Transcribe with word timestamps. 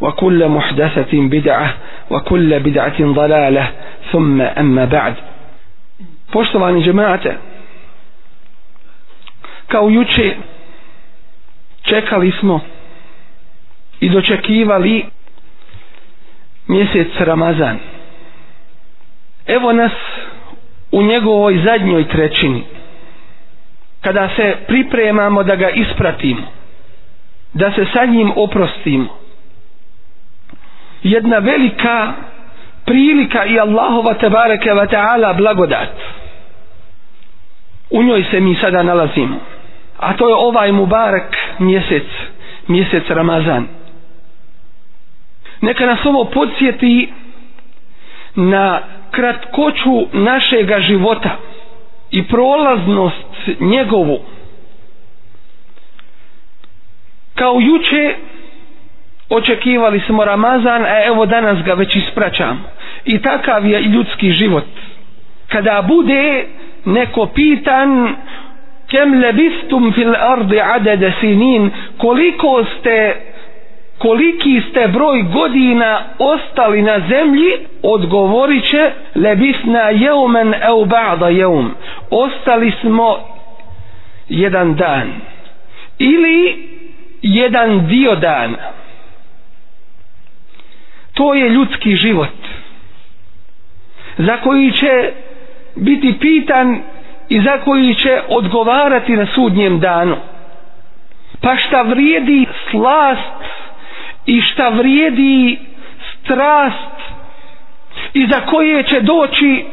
وكل 0.00 0.48
محدثة 0.48 1.12
بدعة 1.12 1.74
وكل 2.10 2.60
بدعة 2.60 2.98
ضلالة 3.00 3.70
ثم 4.12 4.40
أما 4.40 4.84
بعد 4.86 5.14
Poštovani 6.32 6.82
džemate, 6.82 7.36
kao 9.68 9.88
juče 9.88 10.36
čekali 11.82 12.32
smo 12.32 12.60
i 14.00 14.08
dočekivali 14.08 15.04
mjesec 16.68 17.08
Ramazan. 17.18 17.78
Evo 19.46 19.72
nas 19.72 19.92
u 20.92 21.02
njegovoj 21.02 21.58
zadnjoj 21.58 22.08
trećini, 22.08 22.64
kada 24.00 24.28
se 24.28 24.56
pripremamo 24.66 25.42
da 25.42 25.56
ga 25.56 25.68
ispratimo, 25.70 26.42
da 27.54 27.72
se 27.72 27.86
sa 27.92 28.04
njim 28.04 28.32
oprostimo. 28.36 29.18
Jedna 31.03 31.39
velika 31.39 32.13
prilika 32.85 33.45
i 33.45 33.59
Allahova 33.59 34.13
tebareke 34.13 34.69
wa 34.69 34.87
ta'ala 34.87 35.33
blagodat. 35.33 35.89
U 37.89 38.03
njoj 38.03 38.23
se 38.31 38.39
mi 38.39 38.55
sada 38.55 38.83
nalazimo. 38.83 39.39
A 39.99 40.13
to 40.13 40.29
je 40.29 40.35
ovaj 40.35 40.71
Mubarak 40.71 41.37
mjesec, 41.59 42.05
mjesec 42.67 43.03
Ramazan. 43.09 43.67
Neka 45.61 45.85
nas 45.85 46.05
ovo 46.05 46.25
podsjeti 46.25 47.13
na 48.35 48.81
kratkoću 49.11 50.07
našega 50.13 50.79
života 50.79 51.29
i 52.11 52.27
prolaznost 52.27 53.49
njegovu. 53.59 54.19
Kao 57.35 57.59
juče 57.59 58.15
očekivali 59.29 59.99
smo 59.99 60.25
Ramazan, 60.25 60.85
a 60.85 61.05
evo 61.05 61.25
danas 61.25 61.63
ga 61.63 61.73
već 61.73 61.95
ispraćamo. 61.95 62.59
I 63.05 63.21
takav 63.21 63.65
je 63.65 63.81
ljudski 63.81 64.31
život. 64.31 64.63
Kada 65.47 65.83
bude 65.87 66.45
neko 66.85 67.25
pitan 67.25 68.15
kem 68.89 69.21
lebistum 69.21 69.93
fil 69.93 70.13
ardi 70.15 70.61
adede 70.61 71.13
sinin 71.19 71.69
koliko 71.97 72.63
ste 72.65 73.15
koliki 73.97 74.61
ste 74.69 74.87
broj 74.87 75.21
godina 75.33 76.01
ostali 76.19 76.81
na 76.81 76.99
zemlji 76.99 77.51
odgovorit 77.83 78.63
će 78.63 78.91
lebisna 79.15 79.79
jeumen 79.89 80.53
eu 80.53 80.85
ba'da 80.85 81.27
jeum 81.27 81.71
ostali 82.11 82.71
smo 82.81 83.17
jedan 84.29 84.75
dan 84.75 85.07
ili 85.99 86.67
jedan 87.21 87.87
dio 87.87 88.15
dana 88.15 88.78
to 91.19 91.33
je 91.33 91.49
ljudski 91.49 91.95
život 91.95 92.29
za 94.17 94.37
koji 94.37 94.71
će 94.71 95.11
biti 95.75 96.13
pitan 96.19 96.81
i 97.29 97.41
za 97.41 97.57
koji 97.57 97.95
će 97.95 98.21
odgovarati 98.29 99.15
na 99.15 99.25
sudnjem 99.25 99.79
danu. 99.79 100.15
Pa 101.41 101.55
šta 101.57 101.81
vrijedi 101.81 102.45
slast 102.71 103.43
i 104.25 104.41
šta 104.41 104.69
vrijedi 104.69 105.59
strast 106.15 106.95
i 108.13 108.27
za 108.27 108.41
koje 108.41 108.83
će 108.83 109.01
doći 109.01 109.65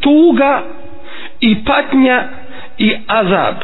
tuga 0.00 0.62
i 1.40 1.64
patnja 1.64 2.24
i 2.78 2.96
azab. 3.06 3.54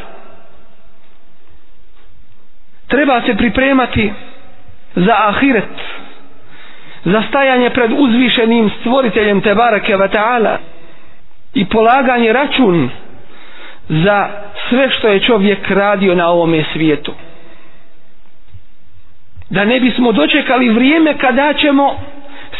Treba 2.87 3.21
se 3.21 3.35
pripremati 3.35 4.11
za 4.95 5.13
ahiret, 5.19 5.69
zastajanje 7.05 7.69
pred 7.69 7.91
uzvišenim 7.93 8.69
stvoriteljem 8.71 9.41
Tebarake 9.41 9.95
ve 9.95 10.07
ta'ala 10.07 10.57
i 11.53 11.65
polaganje 11.65 12.33
račun 12.33 12.89
za 13.89 14.27
sve 14.69 14.89
što 14.89 15.07
je 15.07 15.19
čovjek 15.19 15.69
radio 15.69 16.15
na 16.15 16.27
ovome 16.27 16.63
svijetu. 16.73 17.13
Da 19.49 19.65
ne 19.65 19.79
bismo 19.79 20.11
dočekali 20.11 20.69
vrijeme 20.69 21.17
kada 21.17 21.53
ćemo 21.53 21.95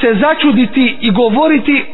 se 0.01 0.13
začuditi 0.15 0.97
i 1.01 1.11
govoriti 1.11 1.85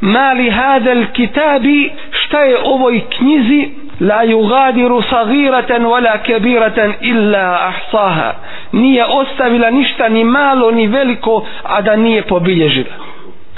mali 0.00 0.50
hadel 0.50 1.04
kitabi 1.06 1.90
šta 2.12 2.40
je 2.40 2.56
ovoj 2.64 3.00
knjizi 3.10 3.68
la 4.00 4.22
yugadiru 4.24 5.02
sagiratan 5.02 5.84
wala 5.84 6.18
kabiratan 6.18 6.94
illa 7.00 7.68
ahsaha. 7.68 8.34
Nije 8.72 9.04
ostavila 9.04 9.70
ništa 9.70 10.08
ni 10.08 10.24
malo 10.24 10.70
ni 10.70 10.86
veliko 10.86 11.46
a 11.62 11.82
da 11.82 11.96
nije 11.96 12.22
pobilježila. 12.22 12.94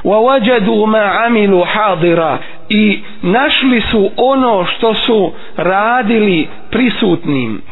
Wa 0.05 0.17
wajadu 0.19 0.87
ma 0.87 1.25
amilu 1.27 1.65
hadira. 1.65 2.39
I 2.69 3.01
našli 3.23 3.81
su 3.81 4.11
ono 4.17 4.65
što 4.65 4.95
su 4.95 5.33
radili 5.57 6.49
prisutnim. 6.71 7.63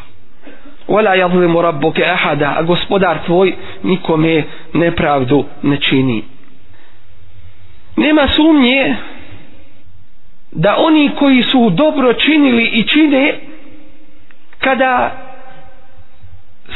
Wala 0.87 1.15
yadhlimu 1.15 1.61
rabbuka 1.61 2.01
ahada. 2.03 2.53
A 2.57 2.61
gospodar 2.61 3.17
tvoj 3.25 3.53
nikome 3.83 4.43
nepravdu 4.73 5.45
ne 5.61 5.77
čini. 5.77 6.23
Nema 7.97 8.27
sumnje 8.27 8.95
da 10.51 10.75
oni 10.77 11.11
koji 11.19 11.43
su 11.43 11.69
dobro 11.69 12.13
činili 12.13 12.63
i 12.63 12.83
čine 12.83 13.33
kada 14.59 15.11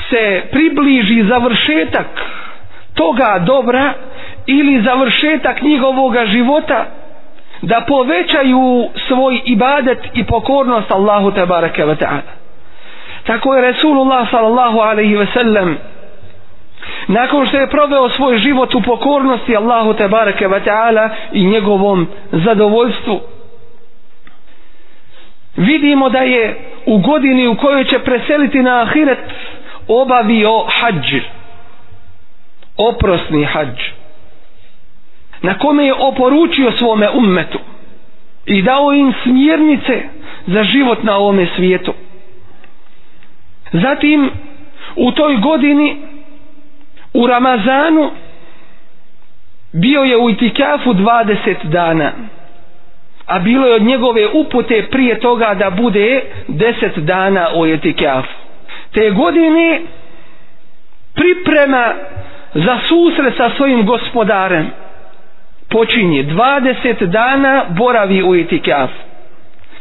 se 0.09 0.43
približi 0.51 1.23
završetak 1.23 2.07
toga 2.93 3.39
dobra 3.45 3.93
ili 4.45 4.81
završetak 4.81 5.61
njihovoga 5.61 6.25
života 6.25 6.85
da 7.61 7.81
povećaju 7.87 8.89
svoj 9.07 9.41
ibadet 9.45 9.99
i 10.13 10.23
pokornost 10.23 10.91
Allahu 10.91 11.31
te 11.31 11.45
bareke 11.45 11.85
ve 11.85 11.95
ta'ala. 11.95 12.31
Tako 13.23 13.55
je 13.55 13.61
Resulullah 13.61 14.29
sallallahu 14.31 14.79
alejhi 14.79 15.15
ve 15.15 15.25
sellem 15.33 15.77
nakon 17.07 17.47
što 17.47 17.57
je 17.57 17.69
proveo 17.69 18.09
svoj 18.09 18.37
život 18.37 18.75
u 18.75 18.81
pokornosti 18.81 19.55
Allahu 19.55 19.93
te 19.93 20.07
bareke 20.07 20.47
ve 20.47 20.61
ta'ala 20.65 21.09
i 21.31 21.45
njegovom 21.45 22.07
zadovoljstvu 22.31 23.21
vidimo 25.55 26.09
da 26.09 26.19
je 26.19 26.57
u 26.85 26.97
godini 26.97 27.47
u 27.47 27.55
kojoj 27.55 27.83
će 27.85 27.99
preseliti 27.99 28.61
na 28.61 28.81
ahiret 28.81 29.19
obavio 29.87 30.65
hađ. 30.67 31.21
Oprosni 32.77 33.43
hađ. 33.43 33.79
Na 35.41 35.57
kome 35.57 35.85
je 35.85 35.93
oporučio 35.93 36.71
svome 36.71 37.09
ummetu 37.09 37.59
i 38.45 38.61
dao 38.61 38.93
im 38.93 39.13
smjernice 39.23 40.03
za 40.47 40.63
život 40.63 41.03
na 41.03 41.17
ovome 41.17 41.47
svijetu. 41.55 41.93
Zatim 43.71 44.29
u 44.95 45.11
toj 45.11 45.37
godini 45.37 45.97
u 47.13 47.27
Ramazanu 47.27 48.11
bio 49.73 50.01
je 50.01 50.17
u 50.17 50.29
itikafu 50.29 50.93
20 50.93 51.55
dana 51.63 52.11
a 53.27 53.39
bilo 53.39 53.67
je 53.67 53.73
od 53.73 53.81
njegove 53.81 54.27
upute 54.29 54.87
prije 54.91 55.19
toga 55.19 55.53
da 55.53 55.69
bude 55.71 56.21
10 56.49 56.63
dana 56.97 57.47
u 57.55 57.65
etikafu 57.65 58.45
te 58.93 59.09
godine 59.11 59.81
priprema 61.15 61.93
za 62.55 62.77
susret 62.79 63.33
sa 63.37 63.49
svojim 63.49 63.85
gospodarem. 63.85 64.67
Počinje 65.69 66.23
20 66.23 67.05
dana 67.05 67.63
boravi 67.69 68.23
u 68.23 68.35
itikaf 68.35 68.89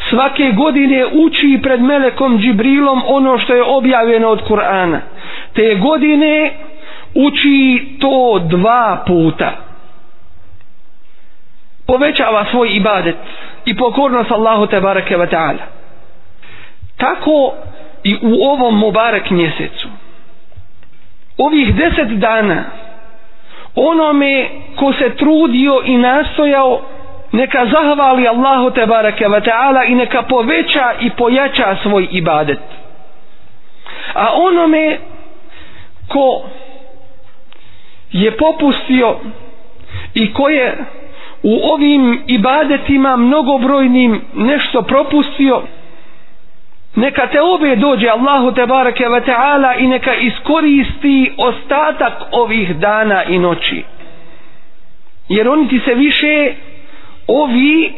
svake 0.01 0.53
godine 0.53 1.05
uči 1.07 1.59
pred 1.63 1.81
Melekom 1.83 2.39
Džibrilom 2.39 3.03
ono 3.07 3.39
što 3.39 3.55
je 3.55 3.63
objavljeno 3.65 4.29
od 4.29 4.43
Kur'ana. 4.43 4.99
Te 5.53 5.75
godine 5.75 6.51
uči 7.17 7.59
to 8.01 8.39
dva 8.41 9.05
puta 9.07 9.53
povećava 11.87 12.45
svoj 12.51 12.77
ibadet 12.77 13.17
i 13.65 13.77
pokornost 13.77 14.31
Allahu 14.31 14.67
te 14.67 14.81
bareke 14.81 15.17
ve 15.17 15.27
ta'ala. 15.27 15.65
Tako 16.97 17.55
i 18.05 18.17
u 18.23 18.45
ovom 18.45 18.79
Mubarak 18.79 19.31
mjesecu. 19.31 19.89
Ovih 21.39 21.75
deset 21.75 22.09
dana 22.09 22.65
onome 23.75 24.49
ko 24.77 24.93
se 24.93 25.17
trudio 25.17 25.83
i 25.85 25.97
nastojao 25.97 26.81
neka 27.33 27.67
zahvali 27.67 28.29
Allahu 28.29 28.71
te 28.71 28.87
bareke 28.87 29.29
ve 29.29 29.41
ta'ala 29.41 29.85
i 29.89 29.95
neka 29.95 30.23
poveća 30.23 30.93
i 31.01 31.11
pojača 31.11 31.77
svoj 31.83 32.09
ibadet. 32.11 32.59
A 34.15 34.29
onome 34.35 34.99
ko 36.09 36.43
je 38.13 38.37
popustio 38.37 39.17
i 40.15 40.33
ko 40.33 40.49
je 40.49 40.85
u 41.45 41.61
ovim 41.65 42.23
ibadetima 42.27 43.17
mnogobrojnim 43.17 44.21
nešto 44.35 44.83
propustio 44.83 45.63
neka 46.97 47.27
te 47.27 47.41
obe 47.43 47.77
dođe 47.77 48.09
Allahu 48.09 48.53
te 48.53 48.67
barake 48.67 49.05
ve 49.05 49.21
ta'ala 49.21 49.75
i 49.75 49.87
neka 49.87 50.15
iskoristi 50.15 51.33
ostatak 51.39 52.13
ovih 52.33 52.77
dana 52.77 53.25
i 53.25 53.39
noći. 53.39 53.83
Jer 55.29 55.49
oni 55.49 55.69
ti 55.69 55.81
se 55.81 55.95
više 55.95 56.53
ovi 57.29 57.93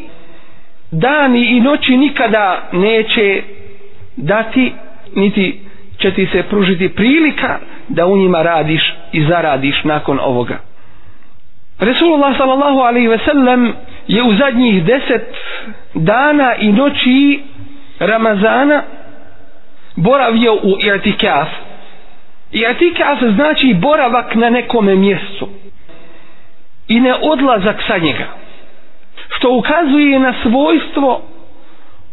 dani 0.90 1.46
i 1.46 1.60
noći 1.60 1.96
nikada 1.96 2.68
neće 2.72 3.42
dati 4.16 4.72
niti 5.14 5.60
će 5.98 6.10
ti 6.10 6.26
se 6.26 6.42
pružiti 6.42 6.88
prilika 6.88 7.58
da 7.88 8.06
u 8.06 8.16
njima 8.16 8.42
radiš 8.42 8.82
i 9.12 9.24
zaradiš 9.24 9.84
nakon 9.84 10.18
ovoga. 10.20 10.58
Resulullah 11.80 12.36
sallallahu 12.36 12.80
alaihi 12.80 13.08
ve 13.08 13.18
sellem 13.18 13.74
je 14.06 14.22
u 14.22 14.34
zadnjih 14.34 14.84
deset 14.84 15.34
dana 15.94 16.54
i 16.54 16.72
noći 16.72 17.40
Ramazana 18.00 18.82
boravio 19.96 20.54
u 20.54 20.76
i'tikaf. 20.80 21.48
I'tikaf 22.52 23.34
znači 23.34 23.74
boravak 23.74 24.34
na 24.34 24.50
nekome 24.50 24.94
mjestu 24.94 25.48
i 26.88 27.00
ne 27.00 27.14
odlazak 27.14 27.76
sa 27.86 27.98
njega. 27.98 28.26
Što 29.28 29.50
ukazuje 29.52 30.18
na 30.18 30.34
svojstvo 30.42 31.22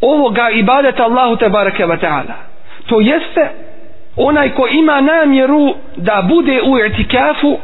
ovoga 0.01 0.49
ibadeta 0.49 1.03
Allahu 1.03 1.35
te 1.35 1.49
bareke 1.49 1.85
ve 1.85 1.97
taala. 1.97 2.35
To 2.87 3.01
jeste 3.01 3.49
onaj 4.15 4.49
ko 4.49 4.67
ima 4.67 5.01
namjeru 5.01 5.75
da 5.95 6.25
bude 6.29 6.61
u 6.61 6.77
i'tikafu 6.77 7.57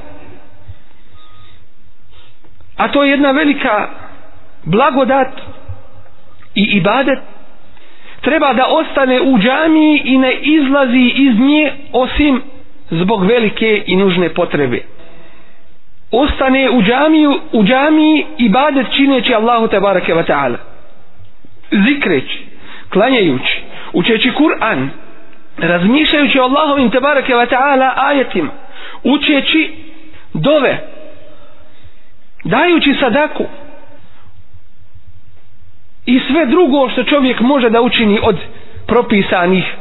a 2.79 2.87
to 2.87 3.03
je 3.03 3.11
jedna 3.11 3.31
velika 3.31 3.87
blagodat 4.63 5.31
i 6.55 6.63
ibadet. 6.63 7.19
Treba 8.21 8.53
da 8.53 8.65
ostane 8.69 9.21
u 9.21 9.37
džamiji 9.39 10.01
i 10.05 10.17
ne 10.17 10.33
izlazi 10.33 11.11
iz 11.15 11.39
nje 11.39 11.71
osim 11.93 12.41
zbog 12.91 13.25
velike 13.25 13.83
i 13.87 13.95
nužne 13.95 14.29
potrebe. 14.29 14.79
Ostane 16.11 16.69
u 16.69 16.81
džamiju 16.81 17.39
u 17.53 17.63
džamiji 17.63 18.25
i 18.37 18.49
badet 18.49 18.87
čineći 18.95 19.33
Allahu 19.33 19.67
te 19.67 19.79
barake 19.79 20.13
wa 20.13 20.23
ta'ala. 20.25 20.57
Zikreći 21.71 22.45
klanjajući 22.89 23.61
učeći 23.93 24.31
Kur'an 24.31 24.87
razmišljajući 25.57 26.39
o 26.39 26.43
Allahovim 26.43 26.91
te 26.91 26.99
barake 26.99 27.33
wa 27.33 27.47
ta'ala 27.49 27.91
ajetima 27.95 28.51
učeći 29.03 29.71
dove 30.33 30.98
dajući 32.43 32.95
sadaku 32.99 33.45
i 36.05 36.19
sve 36.19 36.45
drugo 36.45 36.89
što 36.89 37.03
čovjek 37.03 37.39
može 37.39 37.69
da 37.69 37.81
učini 37.81 38.19
od 38.23 38.37
propisanih 38.87 39.75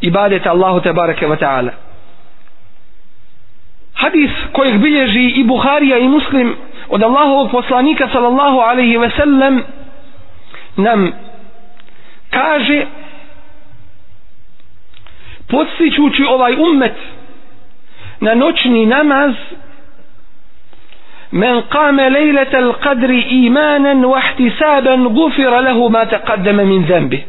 ibadeta 0.00 0.50
Allahu 0.50 0.80
te 0.80 0.92
bareke 0.92 1.26
ve 1.26 1.36
ta'ala. 1.36 1.70
Hadis 3.94 4.30
kojeg 4.52 4.78
bilježi 4.80 5.32
i 5.36 5.44
Buharija 5.44 5.98
i 5.98 6.08
Muslim 6.08 6.56
od 6.88 7.02
Allahovog 7.02 7.50
poslanika 7.50 8.08
sallallahu 8.12 8.58
alaihi 8.58 8.96
ve 8.96 9.10
sellem 9.16 9.62
nam 10.76 11.12
kaže 12.30 12.86
podstičući 15.48 16.24
ovaj 16.28 16.54
ummet 16.54 16.96
na 18.20 18.34
noćni 18.34 18.86
namaz 18.86 19.34
من 21.31 21.61
قام 21.61 22.01
ليلة 22.01 22.59
القدر 22.59 23.09
إيمانا 23.09 24.07
واحتسابا 24.07 24.95
غفر 24.95 25.59
له 25.61 25.89
ما 25.89 26.03
تقدم 26.03 26.55
من 26.55 26.81
ذنبه 26.85 27.21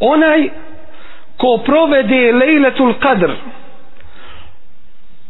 onaj 0.00 0.40
ko 1.36 1.58
provede 1.58 2.32
lejletul 2.32 2.94
kadr 2.94 3.30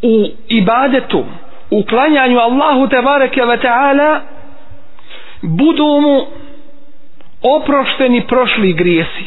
u 0.02 0.14
ibadetu 0.48 1.24
u 1.70 1.82
klanjanju 1.84 2.38
Allahu 2.38 2.88
tebareke 2.88 3.44
ve 3.44 3.56
ta'ala 3.56 4.20
budu 5.42 6.00
mu 6.00 6.26
oprošteni 7.42 8.26
prošli 8.26 8.72
grijesi 8.72 9.24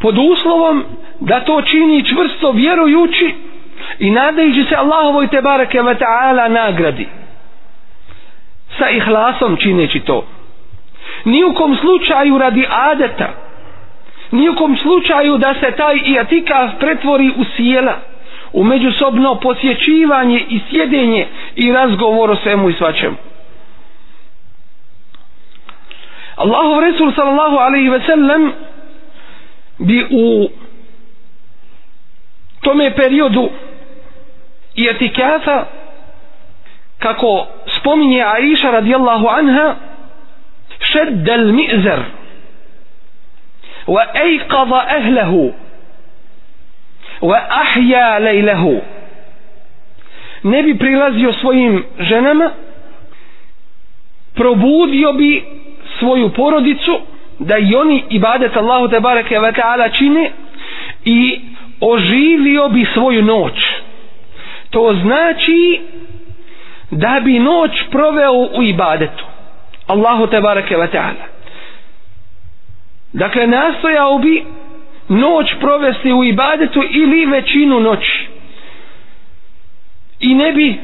pod 0.00 0.18
uslovom 0.18 0.84
da 1.20 1.40
to 1.44 1.62
čini 1.62 2.04
čvrsto 2.04 2.52
vjerujući 2.52 3.34
i 3.99 4.11
nadajući 4.11 4.63
se 4.69 4.75
Allahovoj 4.75 5.27
te 5.27 5.41
barake 5.41 5.81
wa 5.81 5.95
ta'ala 5.97 6.47
nagradi. 6.51 7.07
Sa 8.77 8.89
ihlasom 8.89 9.57
čineći 9.57 9.99
to. 9.99 10.25
Nijukom 11.25 11.75
slučaju 11.75 12.37
radi 12.37 12.65
adeta. 12.69 13.29
Nijukom 14.31 14.77
slučaju 14.77 15.37
da 15.37 15.53
se 15.53 15.71
taj 15.71 15.95
iatika 16.05 16.71
pretvori 16.79 17.31
u 17.37 17.43
sjela. 17.55 17.95
U 18.53 18.63
međusobno 18.63 19.35
posjećivanje 19.35 20.45
i 20.49 20.59
sjedenje 20.69 21.27
i 21.55 21.71
razgovor 21.71 22.31
o 22.31 22.35
svemu 22.35 22.69
i 22.69 22.73
svačemu. 22.73 23.15
Allahov 26.35 26.79
Resul 26.79 27.11
sallallahu 27.15 27.55
alaihi 27.55 27.89
ve 27.89 28.01
sellem 28.05 28.51
bi 29.79 30.05
u 30.11 30.49
tome 32.61 32.95
periodu 32.95 33.49
i 34.75 34.87
etikafa 34.87 35.65
kako 36.99 37.47
spominje 37.77 38.23
Aisha 38.23 38.71
radijallahu 38.71 39.27
anha 39.27 39.75
šedda 40.79 41.33
al-mi'zar 41.33 41.99
wa 43.87 44.03
ejqada 44.25 44.85
ahlehu 44.97 45.53
wa 47.21 47.37
ahja 47.49 48.19
lejlehu 48.19 48.81
ne 50.43 50.63
bi 50.63 50.77
prilazio 50.77 51.33
svojim 51.33 51.83
ženama 51.99 52.51
probudio 54.35 55.13
bi 55.13 55.43
svoju 55.99 56.29
porodicu 56.29 56.99
da 57.39 57.57
i 57.57 57.75
oni 57.75 58.03
ibadet 58.09 58.57
Allahu 58.57 58.87
te 58.87 58.99
bareke 58.99 59.39
ve 59.39 59.51
taala 59.51 59.89
čine 59.89 60.31
i 61.05 61.41
oživio 61.81 62.69
bi 62.69 62.85
svoju 62.93 63.21
noć 63.23 63.53
to 64.71 64.95
znači 65.03 65.81
da 66.91 67.21
bi 67.23 67.39
noć 67.39 67.71
proveo 67.91 68.33
u 68.33 68.63
ibadetu. 68.63 69.25
Allahu 69.87 70.27
te 70.27 70.41
bareke 70.41 70.77
ve 70.77 70.87
taala. 70.87 71.25
Dakle 73.13 73.47
nastojao 73.47 74.17
bi 74.17 74.45
noć 75.09 75.47
provesti 75.59 76.13
u 76.13 76.23
ibadetu 76.23 76.83
ili 76.91 77.25
većinu 77.25 77.79
noći. 77.79 78.27
I 80.19 80.35
ne 80.35 80.53
bi 80.53 80.79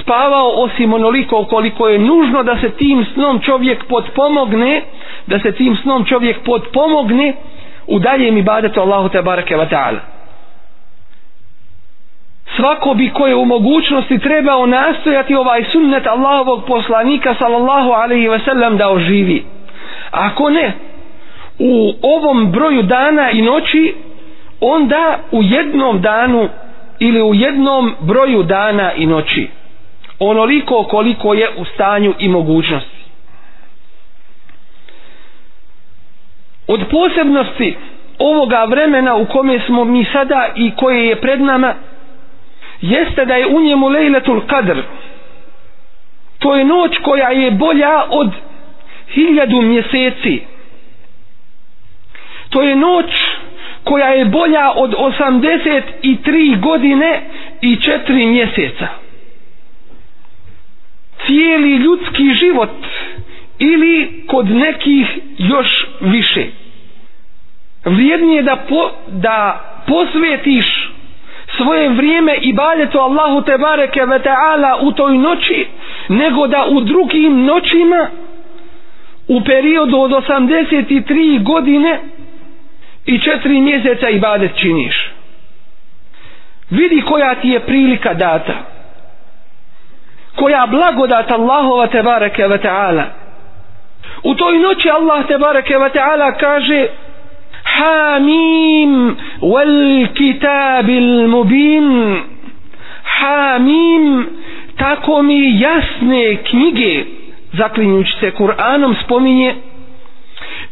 spavao 0.00 0.48
osim 0.48 0.94
onoliko 0.94 1.44
koliko 1.44 1.88
je 1.88 1.98
nužno 1.98 2.42
da 2.42 2.60
se 2.60 2.70
tim 2.70 3.06
snom 3.14 3.40
čovjek 3.40 3.84
podpomogne 3.88 4.82
da 5.26 5.38
se 5.38 5.52
tim 5.52 5.76
snom 5.76 6.04
čovjek 6.04 6.44
podpomogne 6.44 7.34
u 7.86 7.98
daljem 7.98 8.36
ibadetu 8.38 8.80
Allahu 8.80 9.08
te 9.08 9.22
bareke 9.22 9.56
ve 9.56 9.68
taala 9.68 10.00
svako 12.56 12.94
bi 12.94 13.10
koje 13.10 13.34
u 13.34 13.44
mogućnosti 13.44 14.18
trebao 14.18 14.66
nastojati 14.66 15.34
ovaj 15.34 15.64
sunnet 15.64 16.06
Allahovog 16.06 16.64
poslanika 16.66 17.34
sallallahu 17.38 17.90
alaihi 17.90 18.28
ve 18.28 18.38
sellem 18.38 18.76
da 18.76 18.90
oživi. 18.90 19.44
Ako 20.10 20.50
ne 20.50 20.72
u 21.58 21.92
ovom 22.02 22.52
broju 22.52 22.82
dana 22.82 23.30
i 23.30 23.42
noći 23.42 23.94
onda 24.60 25.18
u 25.32 25.42
jednom 25.42 26.00
danu 26.00 26.48
ili 26.98 27.22
u 27.22 27.34
jednom 27.34 27.94
broju 28.00 28.42
dana 28.42 28.92
i 28.92 29.06
noći. 29.06 29.48
Onoliko 30.18 30.84
koliko 30.84 31.34
je 31.34 31.48
u 31.56 31.64
stanju 31.64 32.14
i 32.18 32.28
mogućnosti. 32.28 33.02
Od 36.68 36.80
posebnosti 36.90 37.76
ovoga 38.18 38.64
vremena 38.64 39.14
u 39.16 39.26
kome 39.26 39.60
smo 39.66 39.84
mi 39.84 40.04
sada 40.04 40.48
i 40.56 40.70
koje 40.76 41.06
je 41.06 41.20
pred 41.20 41.40
nama 41.40 41.74
jeste 42.82 43.24
da 43.24 43.34
je 43.34 43.46
u 43.46 43.60
njemu 43.60 43.88
lejletul 43.88 44.40
kadr 44.46 44.82
to 46.42 46.54
je 46.56 46.64
noć 46.64 46.98
koja 46.98 47.28
je 47.28 47.50
bolja 47.50 48.04
od 48.10 48.30
hiljadu 49.08 49.60
mjeseci. 49.62 50.40
To 52.50 52.62
je 52.62 52.76
noć 52.76 53.10
koja 53.84 54.08
je 54.08 54.24
bolja 54.24 54.72
od 54.76 54.94
83 54.94 56.60
godine 56.60 57.20
i 57.60 57.76
4 57.76 58.26
mjeseca. 58.26 58.88
Cijeli 61.26 61.76
ljudski 61.76 62.34
život 62.34 62.70
ili 63.58 64.24
kod 64.26 64.50
nekih 64.50 65.06
još 65.38 65.68
više. 66.00 66.46
Vrijednije 67.84 68.42
da, 68.42 68.56
po, 68.56 68.90
da 69.08 69.38
posvetiš 69.86 70.90
svoje 71.62 71.88
vrijeme 71.88 72.34
i 72.34 72.52
baljetu 72.52 72.98
Allahu 72.98 73.42
te 73.42 73.58
bareke 73.58 74.06
ve 74.06 74.18
ta'ala 74.18 74.78
u 74.80 74.92
toj 74.92 75.18
noći 75.18 75.66
nego 76.08 76.46
da 76.46 76.66
u 76.70 76.80
drugim 76.80 77.44
noćima 77.44 78.08
u 79.28 79.40
periodu 79.44 79.98
od 79.98 80.10
83 80.10 81.42
godine 81.42 82.00
i 83.06 83.18
4 83.18 83.62
mjeseca 83.62 84.08
ibadet 84.08 84.56
činiš. 84.56 85.12
Vidi 86.70 87.02
koja 87.02 87.34
ti 87.34 87.48
je 87.48 87.60
prilika 87.60 88.14
data 88.14 88.72
koja 90.36 90.66
blagodat 90.66 91.30
Allahova 91.30 91.86
te 91.86 92.02
bareke 92.02 92.46
ve 92.46 92.58
ta'ala. 92.58 93.04
U 94.22 94.34
toj 94.34 94.58
noći 94.58 94.90
Allah 94.90 95.26
te 95.26 95.38
bareke 95.38 95.78
ve 95.78 95.88
ta'ala 95.88 96.32
kaže 96.40 96.86
حاميم 97.78 99.16
wal 99.42 100.08
المبين 100.88 101.86
mubin. 103.20 104.26
Tako 104.78 105.22
mi 105.22 105.60
jasne 105.60 106.36
knjige 106.50 107.04
zaklinjući 107.52 108.12
se 108.20 108.30
Kur'anom 108.30 108.94
spominje 109.04 109.54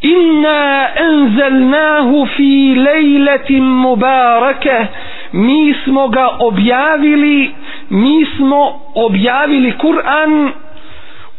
Inna 0.01 0.87
enzelnahu 0.95 2.25
fi 2.35 2.75
lejletim 2.77 3.63
mubarake. 3.63 4.85
Mi 5.31 5.73
smo 5.83 6.07
ga 6.07 6.27
objavili 6.39 7.51
mi 7.89 8.25
smo 8.37 8.79
objavili 8.95 9.73
Kur'an 9.77 10.49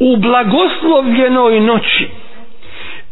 u 0.00 0.16
blagoslovljenoj 0.16 1.60
noći 1.60 2.21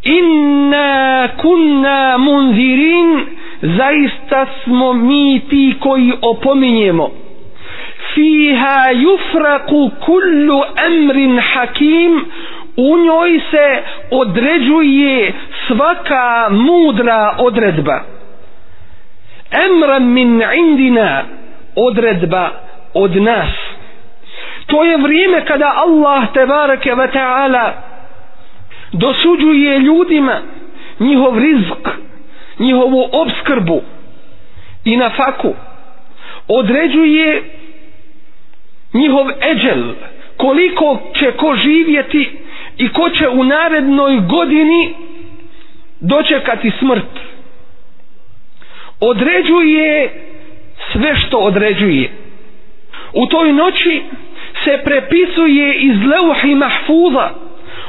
inna 0.03 1.29
kunna 1.37 2.19
munzirin 2.19 3.27
zaista 3.63 4.47
smo 4.65 4.93
mi 4.93 5.41
ti 5.51 5.75
koji 5.81 6.13
opominjemo. 6.23 7.11
Fiha 8.15 8.93
yufraku 8.93 9.91
kullu 10.05 10.63
amrin 10.87 11.41
hakim 11.53 12.25
u 12.77 12.97
njoj 12.99 13.41
se 13.51 13.83
određuje 14.11 15.33
svaka 15.67 16.49
mudra 16.51 17.35
odredba. 17.39 18.01
Emran 19.51 20.13
min 20.13 20.43
indina 20.57 21.23
odredba 21.77 22.51
od 22.95 23.17
nas. 23.17 23.49
To 24.67 24.85
je 24.85 24.97
vrijeme 24.97 25.45
kada 25.45 25.73
Allah 25.77 26.33
tebareke 26.33 26.95
ve 26.95 27.07
ta'ala 27.07 27.90
dosuđuje 28.93 29.79
ljudima 29.79 30.41
njihov 31.01 31.39
rizk 31.39 31.89
njihovu 32.59 33.09
obskrbu 33.13 33.83
i 34.85 34.97
na 34.97 35.11
faku 35.11 35.55
određuje 36.49 37.43
njihov 38.95 39.27
eđel 39.53 39.95
koliko 40.37 40.99
će 41.19 41.33
ko 41.33 41.57
živjeti 41.57 42.31
i 42.79 42.89
ko 42.89 43.11
će 43.11 43.29
u 43.29 43.45
narednoj 43.45 44.21
godini 44.21 44.95
dočekati 46.01 46.71
smrt. 46.79 47.21
Određuje 49.01 50.13
sve 50.93 51.17
što 51.17 51.39
određuje. 51.39 52.11
U 53.13 53.27
toj 53.27 53.53
noći 53.53 54.03
se 54.65 54.81
prepisuje 54.85 55.75
iz 55.75 55.97
leuhi 56.05 56.55
mahfuza 56.55 57.31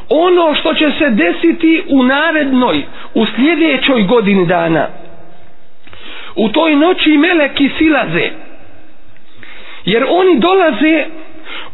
ono 0.09 0.55
što 0.55 0.73
će 0.73 0.91
se 0.99 1.09
desiti 1.09 1.83
u 1.89 2.03
narednoj 2.03 2.83
u 3.13 3.25
sljedećoj 3.25 4.03
godini 4.03 4.45
dana. 4.45 4.87
U 6.35 6.49
toj 6.49 6.75
noći 6.75 7.17
meleki 7.17 7.69
silaze 7.77 8.29
jer 9.85 10.05
oni 10.09 10.39
dolaze 10.39 11.05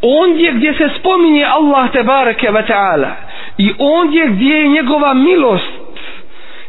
ondje 0.02 0.52
gdje 0.52 0.74
se 0.74 0.90
spominje 1.00 1.46
Allah 1.46 1.92
te 1.92 2.04
bareke 2.04 2.52
ve 2.52 2.66
taala 2.66 3.12
i 3.58 3.74
ondje 3.80 4.28
gdje 4.28 4.56
je 4.56 4.68
njegova 4.68 5.14
milost 5.14 5.72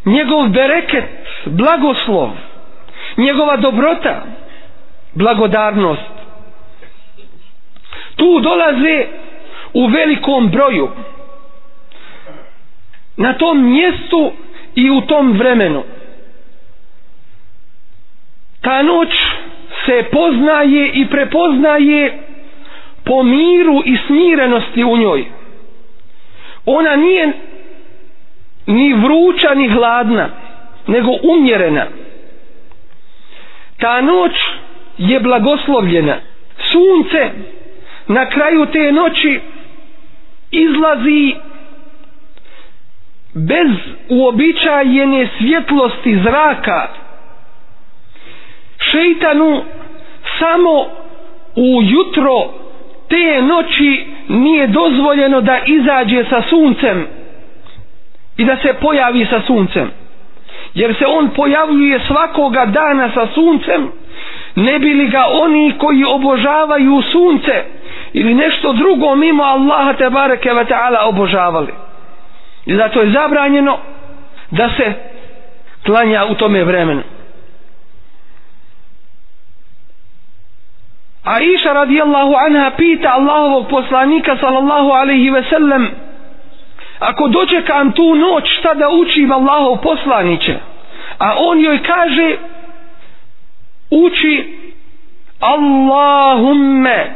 njegov 0.05 0.49
bereket 0.49 1.05
blagoslov 1.47 2.31
njegova 3.17 3.57
dobrota 3.57 4.23
blagodarnost. 5.15 6.03
Tu 8.17 8.41
dolaze 8.41 9.07
u 9.75 9.87
velikom 9.87 10.49
broju 10.49 10.89
na 13.19 13.33
tom 13.33 13.71
mjestu 13.71 14.33
i 14.75 14.91
u 14.91 15.01
tom 15.01 15.33
vremenu. 15.33 15.83
Ta 18.61 18.83
noć 18.83 19.09
se 19.87 20.03
poznaje 20.13 20.91
i 20.95 21.07
prepoznaje 21.11 22.19
po 23.05 23.23
miru 23.23 23.83
i 23.85 23.99
smirenosti 24.07 24.85
u 24.85 24.97
njoj. 24.97 25.25
Ona 26.67 26.97
nije 26.97 27.33
ni 28.67 28.95
vruća 28.95 29.55
ni 29.55 29.69
hladna 29.69 30.29
nego 30.87 31.11
umjerena. 31.23 31.87
Ta 33.81 34.01
noć 34.01 34.33
je 34.99 35.21
blagoslovljena. 35.21 36.17
Sunce 36.73 37.31
na 38.09 38.31
kraju 38.31 38.67
te 38.67 38.93
noći 38.93 39.41
izlazi 40.51 41.35
bez 43.35 43.69
uobičajene 44.09 45.29
svjetlosti 45.39 46.17
zraka. 46.17 46.89
Šeitanu 48.79 49.63
samo 50.39 50.87
u 51.57 51.83
jutro 51.83 52.51
te 53.09 53.43
noći 53.43 54.07
nije 54.29 54.67
dozvoljeno 54.67 55.41
da 55.41 55.59
izađe 55.67 56.25
sa 56.31 56.43
suncem 56.43 57.07
i 58.37 58.45
da 58.45 58.57
se 58.57 58.73
pojavi 58.73 59.27
sa 59.31 59.41
suncem. 59.47 59.91
Jer 60.75 60.95
se 60.99 61.07
on 61.07 61.29
pojavljuje 61.31 62.01
svakoga 62.07 62.67
dana 62.67 63.11
sa 63.15 63.27
suncem 63.35 63.93
ne 64.57 64.79
bi 64.79 64.95
li 64.95 65.07
ga 65.07 65.25
oni 65.43 65.75
koji 65.79 66.05
obožavaju 66.05 67.03
sunce 67.13 67.65
ili 68.13 68.35
nešto 68.35 68.73
drugo 68.73 69.15
mimo 69.15 69.43
Allaha 69.43 69.93
te 69.93 70.11
bareke 70.11 70.53
ve 70.53 70.65
taala 70.65 70.99
obožavali 71.07 71.73
i 72.69 72.77
zato 72.77 73.01
je 73.01 73.13
zabranjeno 73.13 73.79
da 74.51 74.71
se 74.77 74.93
klanja 75.85 76.25
u 76.31 76.35
tome 76.35 76.65
vremenu. 76.65 77.03
A 81.25 81.41
Iša 81.41 81.73
radijallahu 81.73 82.35
anha 82.47 82.71
pita 82.77 83.09
Allahovog 83.09 83.69
poslanika 83.69 84.37
sallallahu 84.37 84.91
alaihi 84.91 85.31
ve 85.31 85.43
sellem 85.51 85.91
ako 86.99 87.29
dočekam 87.29 87.93
tu 87.93 88.15
noć 88.15 88.45
šta 88.59 88.75
da 88.75 88.89
učim 88.89 89.33
Allahov 89.33 89.77
poslaniće? 89.83 90.55
A 91.19 91.35
on 91.39 91.61
joj 91.61 91.83
kaže 91.83 92.37
uči 93.91 94.59
Allahumme 95.41 97.07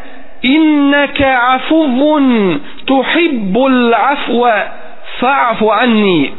inneke 0.42 1.37
afuvun 1.49 2.61
tuhibbul 2.85 3.94
afwa 3.94 4.81
fa'fu 5.22 5.70
anni. 5.72 6.32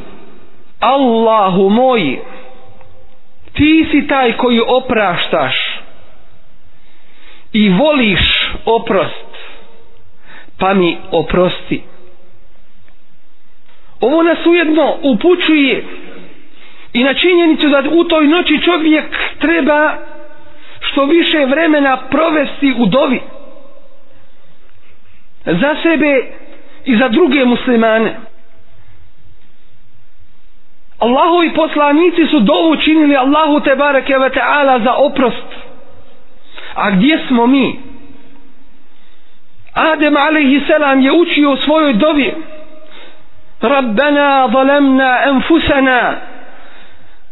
Allahu 0.79 1.69
moj 1.69 2.19
ti 3.53 3.87
si 3.91 4.07
taj 4.07 4.33
koji 4.33 4.59
opraštaš 4.67 5.55
i 7.53 7.69
voliš 7.69 8.19
oprost 8.65 9.25
pa 10.59 10.73
mi 10.73 10.97
oprosti. 11.11 11.81
Ovo 14.01 14.23
nas 14.23 14.45
ujedno 14.45 14.95
upućuje 15.03 15.83
i 16.93 17.03
na 17.03 17.13
činjenicu 17.13 17.69
da 17.69 17.83
u 17.91 18.03
toj 18.03 18.27
noći 18.27 18.61
čovjek 18.61 19.05
treba 19.39 19.93
što 20.81 21.05
više 21.05 21.45
vremena 21.45 21.97
provesti 22.09 22.73
u 22.77 22.85
dovi 22.85 23.21
za 25.45 25.75
sebe 25.83 26.21
i 26.85 26.97
za 26.97 27.09
druge 27.09 27.45
muslimane. 27.45 28.15
Allahovi 30.99 31.49
poslanici 31.49 32.27
su 32.27 32.39
dovu 32.39 32.75
činili 32.75 33.17
Allahu 33.17 33.59
te 33.59 33.75
bareke 33.75 34.17
ve 34.17 34.29
taala 34.29 34.79
za 34.79 34.93
oprost. 34.93 35.47
A 36.75 36.91
gdje 36.91 37.19
smo 37.27 37.47
mi? 37.47 37.79
Adem 39.73 40.17
alejhi 40.17 40.61
selam 40.67 41.01
je 41.01 41.11
učio 41.11 41.51
u 41.51 41.57
svojoj 41.57 41.93
dovi. 41.93 42.33
Rabbana 43.61 44.49
zalamna 44.53 45.17
anfusana. 45.25 46.15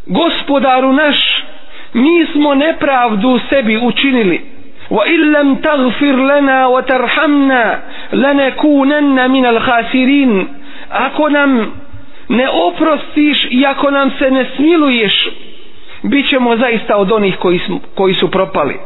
Gospodaru 0.06 0.94
naš 0.94 1.44
mi 1.94 2.26
smo 2.32 2.56
nepravdu 2.56 3.40
sebi 3.50 3.78
učinili. 3.78 4.42
Wa 4.90 5.06
illam 5.08 5.56
taghfir 5.62 6.16
lana 6.18 6.68
wa 6.68 6.82
tarhamna 6.86 7.80
lanakunanna 8.12 9.28
min 9.28 9.46
al-khasirin 9.46 10.48
ako 10.90 11.30
nam 11.30 11.72
ne 12.32 12.48
oprostiš 12.50 13.48
i 13.50 13.66
ako 13.66 13.92
nam 13.92 14.12
se 14.20 14.32
ne 14.32 14.46
smiluješ 14.56 15.28
bit 16.04 16.30
ćemo 16.30 16.58
zaista 16.58 16.98
od 16.98 17.12
onih 17.12 17.36
koji, 17.38 17.60
smo, 17.60 17.80
koji 17.96 18.14
su 18.14 18.32
propali. 18.32 18.80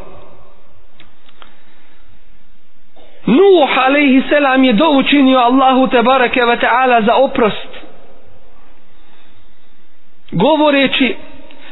Nuh 3.25 3.77
alaihi 3.77 4.23
selam 4.29 4.63
je 4.63 4.73
dovučinio 4.73 5.37
Allahu 5.39 5.87
tebareke 5.87 6.41
ve 6.41 6.55
ta'ala 6.55 7.01
za 7.01 7.15
oprost 7.15 7.67
govoreći 10.31 11.15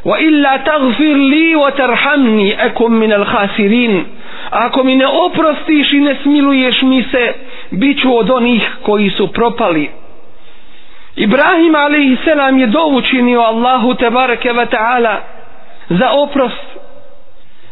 wa 0.06 0.18
illa 0.20 0.58
taghfir 0.60 1.15
li 1.18 1.56
wa 1.56 1.72
tarhamni 1.72 2.56
akum 2.60 3.00
min 3.00 3.13
al 3.13 3.25
khasirin. 3.25 4.06
Ako 4.50 4.84
mi 4.84 4.96
ne 4.96 5.08
oprostiš 5.08 5.94
i 5.94 6.00
ne 6.00 6.15
smiluješ 6.24 6.82
mi 6.82 7.03
se 7.12 7.34
biću 7.72 8.18
od 8.18 8.30
onih 8.30 8.70
koji 8.82 9.10
su 9.10 9.27
propali. 9.27 10.02
Ibrahim 11.16 11.75
alaihi 11.75 12.16
selam 12.25 12.59
je 12.59 12.66
dovučinio 12.66 13.40
Allahu 13.40 13.95
tebareke 13.95 14.52
ve 14.52 14.66
ta'ala 14.66 15.21
za 15.90 16.11
oprost 16.12 16.78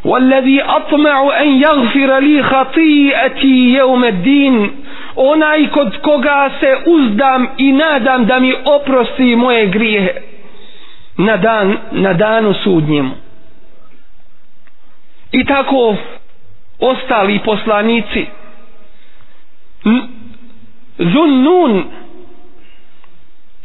والذي 0.06 0.62
أطمع 0.62 1.40
أن 1.42 1.48
يغفر 1.62 2.18
لي 2.18 2.42
خطيئتي 2.42 3.74
يوم 3.74 4.04
الدين 4.04 4.70
onaj 5.16 5.70
kod 5.70 5.96
koga 6.02 6.50
se 6.60 6.76
uzdam 6.86 7.48
i 7.58 7.72
nadam 7.72 8.26
da 8.26 8.38
mi 8.40 8.54
oprosti 8.64 9.36
moje 9.36 9.66
grijehe 9.66 10.14
na 11.16 11.36
dan 11.36 11.76
na 11.92 12.12
danu 12.12 12.54
sudnjemu 12.54 13.10
i 15.32 15.44
tako 15.44 15.96
ostali 16.80 17.38
poslanici 17.38 18.26
Zunnun 20.98 21.84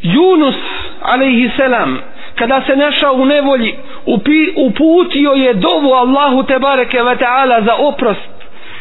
Yunus 0.04 0.56
alaihi 1.02 1.50
selam 1.58 2.00
kada 2.36 2.62
se 2.68 2.76
našao 2.76 3.14
u 3.14 3.26
nevolji 3.26 3.76
upi, 4.06 4.48
uputio 4.56 5.32
je 5.32 5.54
dovu 5.54 5.94
Allahu 5.94 6.44
te 6.44 6.60
bareke 6.60 7.04
ve 7.04 7.16
taala 7.16 7.62
za 7.62 7.76
oprost 7.76 8.30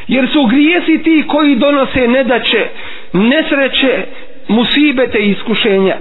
jer 0.09 0.29
su 0.33 0.47
grijesi 0.47 1.03
ti 1.03 1.25
koji 1.29 1.57
donose 1.57 2.07
nedaće 2.09 2.67
nesreće 3.13 4.05
musibete 4.49 5.19
i 5.19 5.31
iskušenja 5.31 5.97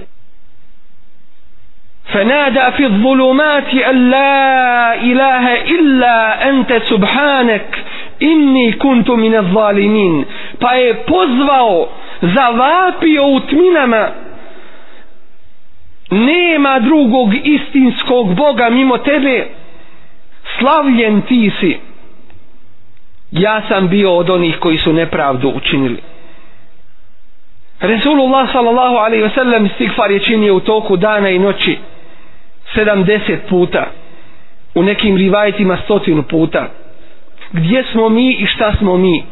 فنادى 2.12 2.70
في 2.76 2.86
الظلمات 2.86 3.74
أن 3.74 4.10
لا 4.10 4.94
إله 4.94 5.54
إلا 5.64 6.48
أنت 6.50 6.72
سبحانك 6.72 7.84
إني 8.22 8.72
كنت 8.72 9.10
من 9.10 9.34
الظالمين 9.34 10.24
pa 10.60 10.72
je 10.74 10.94
pozvao 10.94 11.88
zavapio 12.22 13.26
u 13.26 13.40
tminama 13.40 14.08
nema 16.11 16.79
drugog 16.79 17.29
istinskog 17.43 18.35
Boga 18.35 18.69
mimo 18.69 18.97
tebe. 18.97 19.47
Slavljen 20.59 21.21
ti 21.21 21.51
si. 21.59 21.77
Ja 23.31 23.61
sam 23.67 23.87
bio 23.89 24.15
od 24.15 24.29
onih 24.29 24.57
koji 24.59 24.77
su 24.77 24.93
nepravdu 24.93 25.49
učinili. 25.49 25.97
Resulullah 27.79 28.51
sallallahu 28.51 28.95
alaihi 28.95 29.23
ve 29.23 29.29
sellem 29.29 29.69
stigfar 29.69 30.11
je 30.11 30.19
činio 30.19 30.55
u 30.55 30.59
toku 30.59 30.97
dana 30.97 31.29
i 31.29 31.39
noći 31.39 31.77
70 32.75 33.37
puta 33.49 33.87
u 34.75 34.83
nekim 34.83 35.17
rivajetima 35.17 35.77
stotinu 35.77 36.23
puta. 36.23 36.69
Gdje 37.51 37.83
smo 37.83 38.09
mi 38.09 38.31
i 38.31 38.45
šta 38.45 38.73
smo 38.79 38.97
mi? 38.97 39.23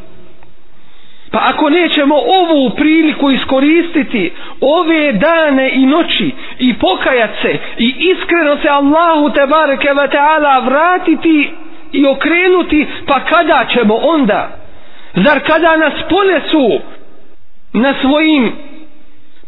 Pa 1.33 1.39
ako 1.53 1.69
nećemo 1.69 2.15
ovu 2.15 2.69
priliku 2.69 3.31
iskoristiti 3.31 4.31
ove 4.61 5.11
dane 5.13 5.71
i 5.73 5.85
noći 5.85 6.31
i 6.59 6.73
pokajat 6.73 7.29
se 7.41 7.57
i 7.77 7.95
iskreno 7.99 8.57
se 8.61 8.69
Allahu 8.69 9.29
te 9.29 9.47
bareke 9.47 9.87
ve 10.01 10.07
taala 10.09 10.59
vratiti 10.59 11.51
i 11.91 12.05
okrenuti, 12.05 12.87
pa 13.07 13.19
kada 13.19 13.65
ćemo 13.69 13.95
onda? 13.95 14.49
Zar 15.13 15.39
kada 15.47 15.77
nas 15.77 15.93
ponesu 16.09 16.79
na 17.73 17.93
svojim 18.01 18.51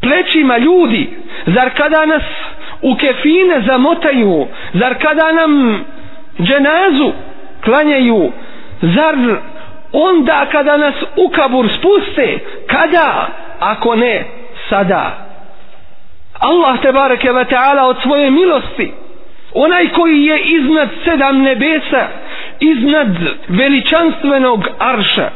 plećima 0.02 0.58
ljudi? 0.58 1.10
Zar 1.46 1.70
kada 1.78 2.06
nas 2.06 2.24
u 2.82 2.96
kefine 2.96 3.62
zamotaju? 3.68 4.48
Zar 4.74 4.96
kada 5.02 5.32
nam 5.32 5.84
dženazu 6.40 7.12
klanjaju? 7.64 8.32
Zar 8.82 9.16
onda 9.96 10.46
kada 10.52 10.78
nas 10.78 10.96
u 11.16 11.30
kabur 11.30 11.70
spuste 11.78 12.40
kada? 12.68 13.28
Ako 13.60 13.96
ne 13.96 14.26
sada. 14.70 15.26
Allah 16.40 16.82
te 16.82 16.92
bareke 16.92 17.32
ve 17.32 17.46
taala 17.46 17.84
od 17.84 17.98
svoje 18.02 18.32
milosti 18.32 18.92
onaj 19.54 19.90
koji 19.90 20.26
je 20.26 20.40
iznad 20.40 20.90
sedam 21.06 21.42
nebesa 21.42 22.08
iznad 22.60 23.08
veličanstvenog 23.48 24.68
arša 24.80 25.30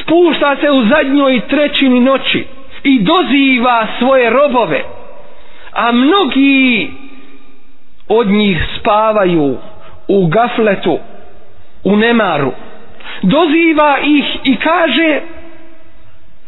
spušta 0.00 0.56
se 0.60 0.70
u 0.70 0.84
zadnjoj 0.84 1.40
trećini 1.48 2.00
noći 2.00 2.46
i 2.82 3.02
doziva 3.02 3.86
svoje 3.98 4.30
robove 4.30 4.82
a 5.72 5.92
mnogi 5.92 6.90
od 8.08 8.26
njih 8.26 8.66
spavaju 8.80 9.56
u 10.08 10.26
gafletu 10.26 10.98
u 11.84 11.96
nemaru 11.96 12.52
doziva 13.22 13.98
ih 14.04 14.24
i 14.44 14.56
kaže 14.56 15.20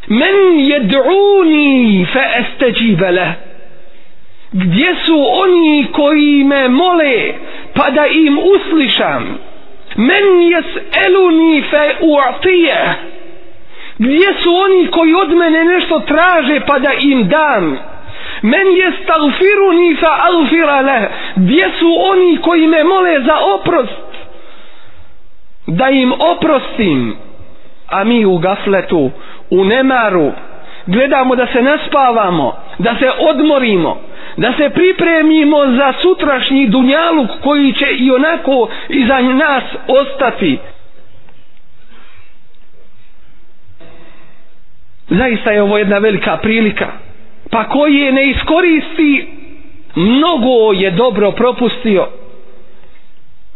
men 0.09 0.59
jed'uni 0.59 2.07
fa 2.13 2.25
estajiba 2.41 3.09
gdje 4.53 4.95
su 5.07 5.27
oni 5.33 5.87
koji 5.93 6.45
me 6.45 6.69
mole 6.69 7.33
pa 7.75 7.91
da 7.91 8.07
im 8.07 8.39
uslišam? 8.39 9.39
Men 9.97 10.25
jes'eluni 10.25 11.63
fa 11.71 11.85
u'tije 12.01 12.95
gdje 13.99 14.35
su 14.43 14.51
oni 14.55 14.87
koji 14.87 15.15
od 15.15 15.33
mene 15.33 15.65
nešto 15.65 16.01
traže 16.01 16.61
pa 16.67 16.79
da 16.79 16.93
im 16.93 17.29
dam? 17.29 17.79
Men 18.43 18.67
jestagfiruni 18.73 19.97
fa 19.97 20.19
alfira 20.23 20.81
le 20.81 21.09
gdje 21.37 21.71
su 21.79 21.97
oni 22.11 22.37
koji 22.37 22.67
me 22.67 22.85
mole 22.85 23.21
za 23.21 23.39
oprost? 23.55 24.12
Da 25.67 25.91
im 25.91 26.13
oprostim 26.13 27.17
a 27.89 28.05
mi 28.05 28.25
u 28.27 28.39
gafletu 28.39 29.11
u 29.51 29.65
nemaru 29.65 30.33
gledamo 30.87 31.37
da 31.37 31.47
se 31.47 31.63
naspavamo 31.63 32.57
da 32.79 32.97
se 32.99 33.11
odmorimo 33.21 34.01
da 34.37 34.53
se 34.53 34.71
pripremimo 34.71 35.67
za 35.67 35.93
sutrašnji 35.93 36.67
dunjaluk 36.67 37.31
koji 37.43 37.73
će 37.73 37.87
i 37.91 38.11
onako 38.11 38.69
iza 38.89 39.21
nas 39.21 39.65
ostati. 39.89 40.59
Zaista 45.09 45.51
je 45.51 45.63
ovo 45.63 45.79
jedna 45.79 45.99
velika 45.99 46.37
prilika 46.37 46.87
pa 47.51 47.65
koji 47.65 47.95
je 47.95 48.13
ne 48.13 48.31
iskoristi 48.31 49.27
mnogo 49.95 50.73
je 50.75 50.91
dobro 50.91 51.33
propustio 51.33 52.09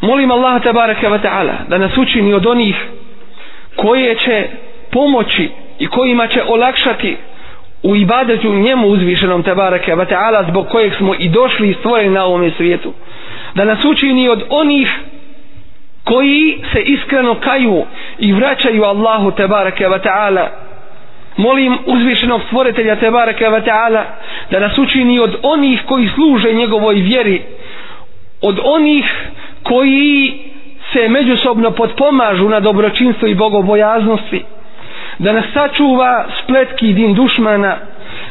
molim 0.01 0.31
Allaha 0.31 0.61
tabaraka 0.61 1.09
wa 1.09 1.19
ta'ala 1.19 1.53
da 1.69 1.79
nas 1.79 1.99
učini 1.99 2.35
od 2.35 2.47
onih 2.47 2.77
koje 3.77 4.15
će 4.15 4.49
pomoći 4.91 5.51
i 5.79 5.87
kojima 5.87 6.27
će 6.27 6.43
olakšati 6.43 7.17
u 7.83 7.97
ibadetu 7.97 8.53
njemu 8.53 8.89
uzvišenom 8.89 9.43
tabaraka 9.43 9.93
wa 9.93 10.07
ta'ala 10.07 10.49
zbog 10.51 10.69
kojeg 10.69 10.95
smo 10.95 11.15
i 11.19 11.29
došli 11.29 11.71
i 11.71 11.75
stvoreni 11.75 12.15
na 12.15 12.25
ovom 12.25 12.51
svijetu. 12.57 12.93
Da 13.55 13.65
nas 13.65 13.85
učini 13.85 14.29
od 14.29 14.43
onih 14.49 14.89
koji 16.05 16.59
se 16.73 16.81
iskreno 16.81 17.35
kaju 17.35 17.85
i 18.19 18.33
vraćaju 18.33 18.85
Allahu 18.85 19.31
tabaraka 19.31 19.85
wa 19.85 20.01
ta'ala. 20.03 20.47
Molim 21.37 21.79
uzvišenog 21.87 22.41
stvoritelja 22.47 22.97
tabaraka 22.97 23.45
wa 23.45 23.65
ta'ala 23.65 24.03
da 24.51 24.61
nas 24.61 24.79
učini 24.79 25.19
od 25.19 25.37
onih 25.43 25.83
koji 25.87 26.09
služe 26.09 26.53
njegovoj 26.53 26.95
vjeri 26.95 27.43
od 28.43 28.61
onih 28.65 29.05
koji 29.69 30.33
se 30.93 31.09
međusobno 31.09 31.71
potpomažu 31.71 32.49
na 32.49 32.61
dobročinstvo 32.61 33.29
i 33.29 33.35
bogobojaznosti. 33.35 34.43
Da 35.19 35.33
nas 35.33 35.45
sačuva 35.55 36.11
spletki 36.43 36.93
din 36.93 37.15
dušmana 37.15 37.77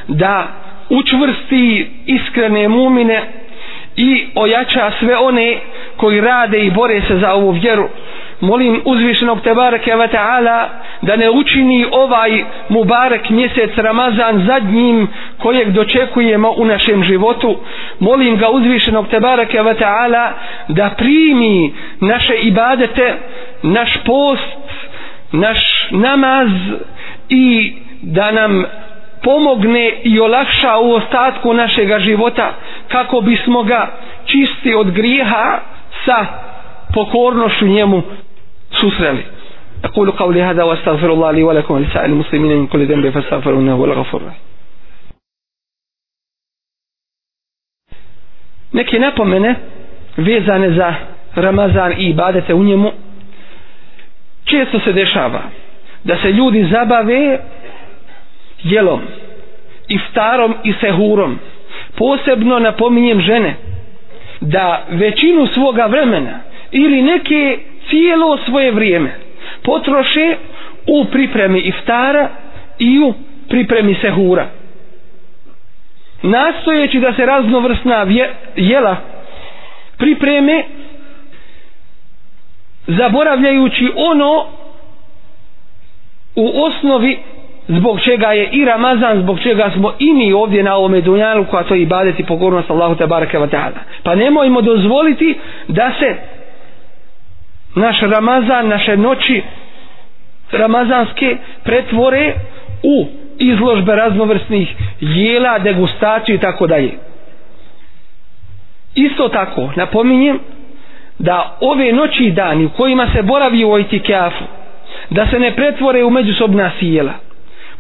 da 0.08 0.48
učvrsti 0.90 1.64
iskrene 2.06 2.68
mumine 2.68 3.24
i 3.96 4.26
ojača 4.36 4.92
sve 5.00 5.18
one 5.18 5.58
koji 5.98 6.22
rade 6.22 6.60
i 6.60 6.72
bore 6.72 7.02
se 7.02 7.18
za 7.18 7.34
ovu 7.34 7.52
vjeru 7.52 7.90
molim 8.42 8.82
uzvišenog 8.86 9.42
Tebareke 9.42 9.96
ve 9.96 10.08
ta'ala 10.08 10.70
da 11.02 11.16
ne 11.16 11.30
učini 11.30 11.86
ovaj 11.92 12.44
Mubarek 12.70 13.30
mjesec 13.30 13.78
Ramazan 13.78 14.46
zadnjim 14.48 15.08
kojeg 15.38 15.72
dočekujemo 15.72 16.54
u 16.58 16.66
našem 16.66 17.04
životu. 17.04 17.58
Molim 18.00 18.38
ga 18.38 18.50
uzvišenog 18.50 19.08
Tebareke 19.08 19.62
ve 19.62 19.74
ta'ala 19.74 20.32
da 20.68 20.90
primi 20.98 21.74
naše 22.00 22.36
ibadete 22.36 23.14
naš 23.64 23.98
post 24.06 24.58
naš 25.32 25.88
namaz 25.92 26.48
i 27.30 27.74
da 28.02 28.32
nam 28.32 28.64
pomogne 29.24 29.92
i 30.04 30.20
olakša 30.20 30.78
u 30.78 30.92
ostatku 30.92 31.54
našega 31.54 32.00
života 32.00 32.54
kako 32.88 33.22
bismo 33.22 33.64
ga 33.64 33.88
čisti 34.26 34.74
od 34.74 34.92
grijeha 34.92 35.60
sa 36.06 36.26
pokornošću 36.94 37.66
njemu 37.66 38.02
susreli 38.85 39.23
أقول 39.85 40.11
قولي 40.11 40.43
هذا 40.43 40.63
وأستغفر 40.63 41.13
الله 41.13 41.31
لي 41.31 41.43
ولكم 41.43 41.75
ولسائر 41.75 42.05
المسلمين 42.05 42.57
من 42.59 42.67
كل 42.67 42.87
ذنب 42.87 43.11
فاستغفروا 43.11 43.61
إنه 43.61 43.75
هو 43.75 43.85
الغفور 43.85 44.21
الرحيم 44.21 44.41
neke 48.73 48.99
napomene 48.99 49.55
vezane 50.17 50.71
za 50.71 50.95
Ramazan 51.37 51.93
i 51.93 52.05
ibadete 52.11 52.55
u 52.55 52.65
njemu 52.65 52.93
često 54.45 54.81
se 54.81 54.93
dešava 54.93 55.43
da 56.05 56.17
se 56.23 56.33
ljudi 56.33 56.69
zabave 56.73 57.39
jelom 58.65 59.01
iftarom 59.89 60.55
i 60.65 60.73
sehurom 60.81 61.39
posebno 61.97 62.59
napominjem 62.59 63.21
žene 63.21 63.55
da 64.41 64.85
većinu 64.91 65.47
svoga 65.47 65.87
vremena 65.87 66.39
ili 66.71 67.03
neke 67.03 67.59
cijelo 67.90 68.38
svoje 68.38 68.72
vrijeme 68.72 69.16
potroše 69.64 70.36
u 70.88 71.06
pripremi 71.06 71.60
iftara 71.60 72.30
i 72.80 73.00
u 73.00 73.14
pripremi 73.50 73.96
sehura 74.02 74.48
nastojeći 76.24 77.00
da 77.00 77.14
se 77.14 77.26
raznovrsna 77.26 78.06
jela 78.56 78.96
pripreme 79.98 80.64
zaboravljajući 82.88 83.92
ono 83.96 84.46
u 86.36 86.64
osnovi 86.64 87.18
zbog 87.68 88.02
čega 88.02 88.28
je 88.28 88.50
i 88.52 88.66
Ramazan, 88.66 89.22
zbog 89.22 89.40
čega 89.40 89.72
smo 89.76 89.94
i 90.00 90.14
mi 90.14 90.34
ovdje 90.34 90.64
na 90.64 90.76
ovome 90.76 91.02
dunjalu 91.02 91.46
koja 91.46 91.64
to 91.64 91.76
i 91.76 91.86
badeti 91.86 92.24
pokornost 92.26 92.70
Allahu 92.70 92.96
te 92.96 93.08
barake 93.08 93.38
wa 93.38 93.50
ta'ala. 93.50 93.80
Pa 94.04 94.16
nemojmo 94.16 94.62
dozvoliti 94.62 95.36
da 95.68 95.92
se 96.00 96.16
naš 97.76 98.02
Ramazan, 98.02 98.68
naše 98.68 98.98
noći 98.98 99.42
ramazanske 100.52 101.38
pretvore 101.64 102.34
u 102.84 103.08
izložbe 103.40 103.96
raznovrsnih 103.96 104.68
jela, 105.00 105.60
degustaciju 105.60 106.36
i 106.36 106.40
tako 106.40 106.68
dalje. 106.68 106.92
Isto 108.96 109.30
tako, 109.30 109.70
napominjem 109.76 110.40
da 111.20 111.58
ove 111.62 111.92
noći 111.92 112.24
i 112.24 112.32
dani 112.32 112.66
u 112.66 112.70
kojima 112.70 113.08
se 113.16 113.22
boravi 113.22 113.64
u 113.64 113.72
ojtikafu, 113.72 114.44
da 115.10 115.28
se 115.28 115.40
ne 115.40 115.56
pretvore 115.56 116.04
u 116.04 116.10
međusobna 116.10 116.72
sjela, 116.80 117.14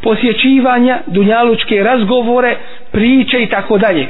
posjećivanja, 0.01 0.99
dunjalučke 1.07 1.83
razgovore, 1.83 2.57
priče 2.91 3.43
i 3.43 3.47
tako 3.49 3.77
dalje. 3.77 4.07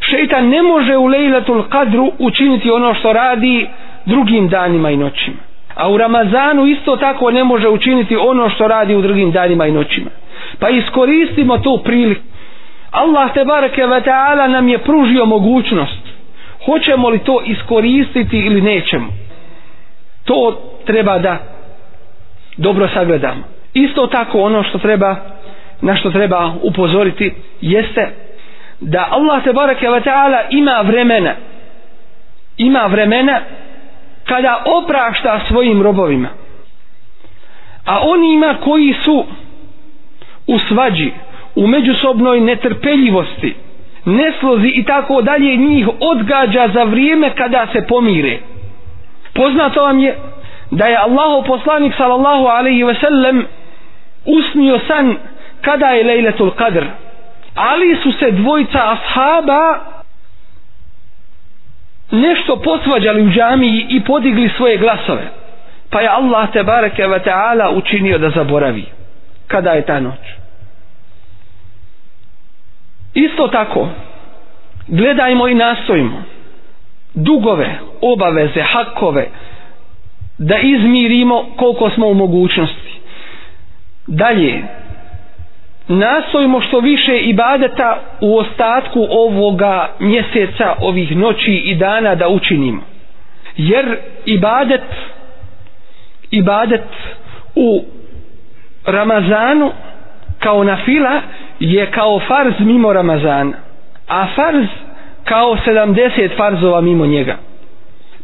Šeitan 0.00 0.48
ne 0.48 0.62
može 0.62 0.96
u 0.96 1.06
lejlatul 1.06 1.62
kadru 1.62 2.12
učiniti 2.18 2.70
ono 2.70 2.94
što 2.94 3.12
radi 3.12 3.66
drugim 4.06 4.48
danima 4.48 4.90
i 4.90 4.96
noćima. 4.96 5.36
A 5.74 5.88
u 5.90 5.96
Ramazanu 5.96 6.66
isto 6.66 6.96
tako 6.96 7.30
ne 7.30 7.44
može 7.44 7.68
učiniti 7.68 8.16
ono 8.16 8.50
što 8.50 8.68
radi 8.68 8.94
u 8.94 9.02
drugim 9.02 9.32
danima 9.32 9.66
i 9.66 9.72
noćima. 9.72 10.10
Pa 10.58 10.68
iskoristimo 10.68 11.58
tu 11.58 11.80
priliku. 11.84 12.22
Allah 12.92 13.32
te 13.34 13.44
bareke 13.44 13.86
ve 13.86 14.00
taala 14.00 14.48
nam 14.48 14.68
je 14.68 14.78
pružio 14.78 15.26
mogućnost. 15.26 16.00
Hoćemo 16.64 17.08
li 17.08 17.18
to 17.18 17.42
iskoristiti 17.42 18.38
ili 18.38 18.60
nećemo? 18.60 19.06
To 20.24 20.36
treba 20.86 21.18
da 21.18 21.38
dobro 22.56 22.88
sagledamo. 22.88 23.42
Isto 23.74 24.06
tako 24.06 24.40
ono 24.40 24.62
što 24.62 24.78
treba 24.78 25.16
na 25.80 25.96
što 25.96 26.10
treba 26.10 26.52
upozoriti 26.62 27.32
jeste 27.60 28.08
da 28.80 29.08
Allah 29.10 29.44
te 29.44 29.52
bareke 29.52 29.88
ve 29.88 30.00
taala 30.00 30.38
ima 30.50 30.80
vremena 30.80 31.34
ima 32.58 32.86
vremena 32.86 33.40
kada 34.26 34.62
oprašta 34.66 35.40
svojim 35.48 35.82
robovima. 35.82 36.28
A 37.84 38.00
onima 38.00 38.54
koji 38.64 38.94
su 39.04 39.24
u 40.46 40.58
svađi 40.58 41.12
u 41.54 41.66
međusobnoj 41.66 42.40
netrpeljivosti 42.40 43.54
neslozi 44.06 44.68
i 44.68 44.84
tako 44.84 45.22
dalje 45.22 45.56
njih 45.56 45.88
odgađa 46.00 46.68
za 46.74 46.82
vrijeme 46.82 47.30
kada 47.34 47.66
se 47.72 47.86
pomire. 47.88 48.38
Poznato 49.34 49.82
vam 49.82 49.98
je 49.98 50.18
da 50.70 50.86
je 50.86 50.96
Allahov 50.96 51.44
poslanik 51.44 51.94
sallallahu 51.96 52.46
alaihi 52.46 52.82
ve 52.84 52.94
sellem 52.94 53.46
usnio 54.26 54.78
san 54.86 55.16
kada 55.60 55.86
je 55.86 56.04
lejletul 56.04 56.50
qadr. 56.50 56.84
Ali 57.54 57.96
su 58.02 58.12
se 58.12 58.30
dvojca 58.30 58.78
ashaba 58.92 59.78
nešto 62.10 62.56
posvađali 62.56 63.22
u 63.22 63.30
džamiji 63.30 63.86
i 63.88 64.00
podigli 64.00 64.50
svoje 64.56 64.76
glasove. 64.78 65.22
Pa 65.90 66.00
je 66.00 66.08
Allah 66.08 66.52
te 66.52 66.62
bareke 66.62 67.06
ve 67.06 67.18
taala 67.18 67.70
učinio 67.70 68.18
da 68.18 68.30
zaboravi 68.30 68.84
kada 69.46 69.70
je 69.70 69.86
ta 69.86 70.00
noć. 70.00 70.18
Isto 73.14 73.48
tako 73.48 73.88
gledajmo 74.88 75.48
i 75.48 75.54
nastojimo 75.54 76.22
dugove, 77.14 77.78
obaveze, 78.02 78.62
hakove 78.62 79.28
da 80.38 80.58
izmirimo 80.58 81.44
koliko 81.56 81.90
smo 81.90 82.06
u 82.06 82.14
mogućnosti. 82.14 83.00
Dalje 84.06 84.62
nastojimo 85.88 86.60
što 86.60 86.80
više 86.80 87.18
ibadeta 87.18 87.98
u 88.20 88.38
ostatku 88.38 89.06
ovoga 89.10 89.88
mjeseca, 89.98 90.74
ovih 90.80 91.16
noći 91.16 91.52
i 91.52 91.74
dana 91.74 92.14
da 92.14 92.28
učinimo. 92.28 92.82
Jer 93.56 93.96
ibadet 94.26 94.82
ibadet 96.30 96.82
u 97.54 97.84
Ramazanu 98.86 99.72
kao 100.38 100.64
na 100.64 100.76
fila 100.84 101.20
je 101.60 101.90
kao 101.90 102.20
farz 102.20 102.54
mimo 102.58 102.92
Ramazana. 102.92 103.52
A 104.08 104.26
farz 104.36 104.66
kao 105.24 105.56
70 105.66 106.36
farzova 106.36 106.80
mimo 106.80 107.06
njega. 107.06 107.36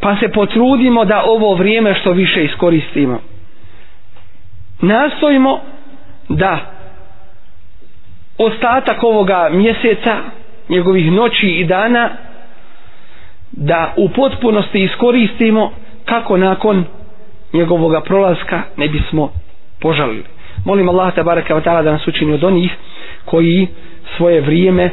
Pa 0.00 0.16
se 0.16 0.28
potrudimo 0.28 1.04
da 1.04 1.22
ovo 1.26 1.54
vrijeme 1.54 1.94
što 1.94 2.10
više 2.12 2.44
iskoristimo. 2.44 3.20
Nastojimo 4.80 5.60
da 6.28 6.58
ostatak 8.44 9.02
ovoga 9.02 9.48
mjeseca 9.52 10.16
njegovih 10.68 11.12
noći 11.12 11.46
i 11.46 11.64
dana 11.64 12.10
da 13.52 13.94
u 13.96 14.08
potpunosti 14.08 14.82
iskoristimo 14.84 15.72
kako 16.04 16.36
nakon 16.36 16.84
njegovoga 17.52 18.00
prolaska 18.00 18.62
ne 18.76 18.88
bismo 18.88 19.32
požalili. 19.80 20.24
Molim 20.64 20.88
Allah 20.88 21.14
tabaraka 21.14 21.54
vatala 21.54 21.82
da 21.82 21.92
nas 21.92 22.08
učini 22.08 22.32
od 22.32 22.44
onih 22.44 22.70
koji 23.24 23.66
svoje 24.16 24.40
vrijeme, 24.40 24.90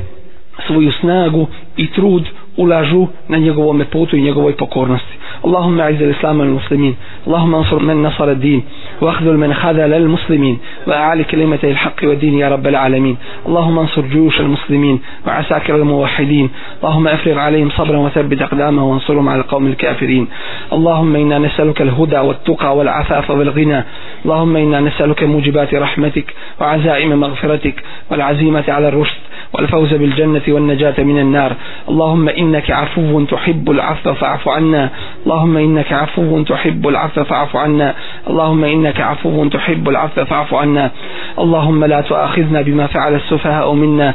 svoju 0.67 0.91
snagu 0.91 1.47
i 1.77 1.87
trud 1.91 2.23
ulažu 2.57 3.07
na 3.27 3.37
njegovom 3.37 3.83
putu 3.91 4.15
i 4.17 4.21
njegovoj 4.21 4.55
pokornosti. 4.57 5.13
Allahumma 5.43 5.83
aizza 5.83 6.03
l-Islam 6.03 6.41
al-Muslimin. 6.41 6.95
Allahumma 7.27 7.57
ansur 7.57 7.81
men 7.81 8.01
nasara 8.01 8.33
din. 8.33 8.61
واخذل 9.01 9.37
من 9.37 9.53
خذل 9.53 9.93
المسلمين 9.93 10.59
وأعلي 10.87 11.23
كلمة 11.23 11.59
الحق 11.63 11.95
والدين 12.03 12.33
يا 12.33 12.49
رب 12.49 12.67
العالمين. 12.67 13.17
اللهم 13.47 13.79
انصر 13.79 14.01
جيوش 14.01 14.39
المسلمين 14.39 14.99
وعساكر 15.27 15.75
الموحدين. 15.75 16.49
اللهم 16.83 17.07
افرغ 17.07 17.37
عليهم 17.39 17.69
صبرا 17.69 17.97
وثبت 17.97 18.41
أقدامهم 18.41 18.87
وانصرهم 18.89 19.29
على 19.29 19.41
القوم 19.41 19.67
الكافرين. 19.67 20.27
اللهم 20.73 21.15
إنا 21.15 21.39
نسألك 21.39 21.81
الهدى 21.81 22.19
والتقى 22.19 22.77
والعفاف 22.77 23.31
والغنى. 23.31 23.83
اللهم 24.25 24.55
إنا 24.55 24.79
نسألك 24.79 25.23
موجبات 25.23 25.73
رحمتك 25.73 26.33
وعزائم 26.61 27.19
مغفرتك 27.19 27.83
والعزيمة 28.11 28.63
على 28.67 28.87
الرشد 28.87 29.21
والفوز 29.53 29.93
بالجنة 29.93 30.41
والنجاة 30.47 31.03
من 31.03 31.19
النار. 31.19 31.51
اللهم 31.89 32.29
إنك 32.29 32.71
عفو 32.71 33.25
تحب 33.25 33.71
العفو 33.71 34.13
فاعف 34.13 34.47
عنا. 34.47 34.89
اللهم 35.25 35.57
إنك 35.57 35.93
عفو 35.93 36.43
تحب 36.43 36.87
العفو 36.87 37.23
فاعف 37.23 37.55
عنا. 37.55 37.93
اللهم 38.29 38.63
إنك 38.63 39.01
عفو 39.01 39.45
تحب 39.49 39.89
العفو 39.89 40.25
فاعف 40.25 40.53
عنا. 40.53 40.91
اللهم 41.39 41.85
لا 41.85 42.01
تؤاخذنا 42.01 42.61
بما 42.61 42.87
فعل 42.87 43.15
السفهاء 43.15 43.73
منا. 43.73 44.13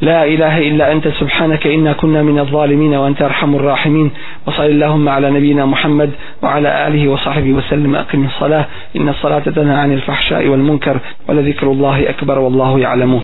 لا 0.00 0.24
إله 0.24 0.58
إلا 0.58 0.92
أنت 0.92 1.08
سبحانك 1.08 1.66
إنا 1.66 1.92
كنا 1.92 2.22
من 2.22 2.38
الظالمين 2.38 2.94
وأنت 2.94 3.22
أرحم 3.22 3.54
الراحمين. 3.54 4.10
وصل 4.46 4.64
اللهم 4.64 5.08
على 5.08 5.30
نبينا 5.30 5.66
محمد 5.66 6.10
وعلى 6.42 6.88
آله 6.88 7.08
وصحبه 7.08 7.52
وسلم. 7.52 7.96
أقم 7.96 8.24
الصلاة 8.24 8.64
إن 8.96 9.08
الصلاة 9.08 9.38
تنهى 9.38 9.76
عن 9.76 9.92
الفحشاء 9.92 10.48
والمنكر 10.48 10.96
ولذكر 11.28 11.66
الله 11.66 12.10
أكبر 12.10 12.38
والله 12.38 12.80
يعلمه. 12.80 13.23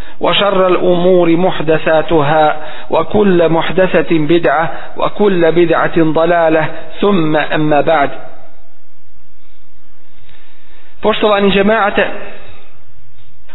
وشر 0.20 0.66
الأمور 0.66 1.36
محدثاتها 1.36 2.56
وكل 2.90 3.48
محدثة 3.48 4.10
بدعة 4.10 4.72
وكل 4.96 5.52
بدعة 5.52 5.96
ضلالة 5.98 6.68
ثم 7.00 7.36
أما 7.36 7.80
بعد 7.80 8.10
Poštovani 11.00 11.50
džemaate, 11.50 12.06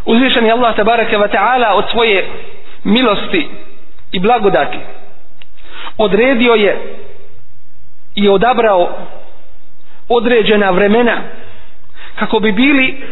uzvišen 0.06 0.46
je 0.46 0.52
Allah 0.52 0.76
tabaraka 0.76 1.18
wa 1.18 1.28
ta'ala 1.28 1.74
od 1.74 1.84
svoje 1.90 2.26
milosti 2.84 3.48
i 4.12 4.20
blagodati 4.20 4.78
odredio 5.98 6.54
je 6.54 6.96
i 8.14 8.28
odabrao 8.28 8.88
određena 10.08 10.70
vremena 10.70 11.16
kako 12.18 12.40
bi 12.40 12.52
bili 12.52 13.02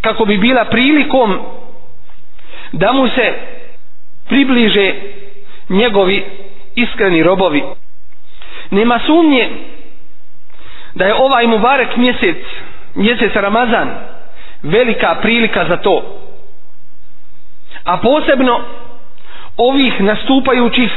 kako 0.00 0.24
bi 0.24 0.38
bila 0.38 0.64
prilikom 0.64 1.38
da 2.73 2.91
mu 2.91 3.07
se 3.07 3.33
približe 4.27 4.93
njegovi 5.69 6.25
iskreni 6.75 7.23
robovi. 7.23 7.63
Nema 8.71 8.99
sumnje 9.05 9.49
da 10.95 11.05
je 11.05 11.13
ovaj 11.15 11.47
Mubarek 11.47 11.95
mjesec 11.97 12.37
mjesec 12.95 13.35
Ramazan 13.35 13.89
velika 14.63 15.15
prilika 15.21 15.65
za 15.69 15.77
to. 15.77 16.19
A 17.83 17.97
posebno 17.97 18.59
ovih 19.57 20.01
nastupajućih 20.01 20.91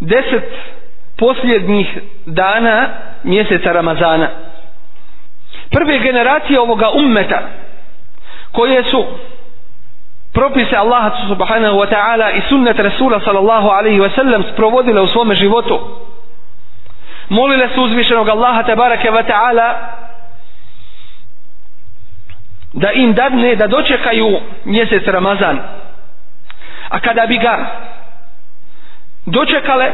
deset 0.00 0.44
posljednjih 1.16 1.98
dana 2.26 2.88
mjeseca 3.24 3.72
Ramazana. 3.72 4.28
Prve 5.70 5.98
generacije 5.98 6.60
ovoga 6.60 6.90
ummeta 6.90 7.48
koje 8.52 8.84
su 8.84 9.06
propise 10.32 10.76
Allaha 10.76 11.28
subhanahu 11.28 11.76
wa 11.78 11.86
ta'ala 11.86 12.32
i 12.32 12.40
sunnet 12.48 12.78
Rasula 12.78 13.20
sallallahu 13.20 13.68
alaihi 13.68 14.00
wa 14.00 14.10
sallam 14.16 14.42
sprovodile 14.52 15.00
u 15.00 15.06
svome 15.06 15.34
životu. 15.34 15.80
Molile 17.28 17.68
su 17.74 17.82
uzvišenog 17.82 18.28
Allaha 18.28 18.62
tabaraka 18.62 19.10
wa 19.10 19.26
ta'ala 19.26 19.76
da 22.72 22.92
im 22.92 23.14
dadne 23.14 23.56
da 23.56 23.66
dočekaju 23.66 24.40
mjesec 24.64 25.06
Ramazan. 25.06 25.58
A 26.88 27.00
kada 27.00 27.26
bi 27.26 27.38
ga 27.38 27.66
dočekale 29.26 29.92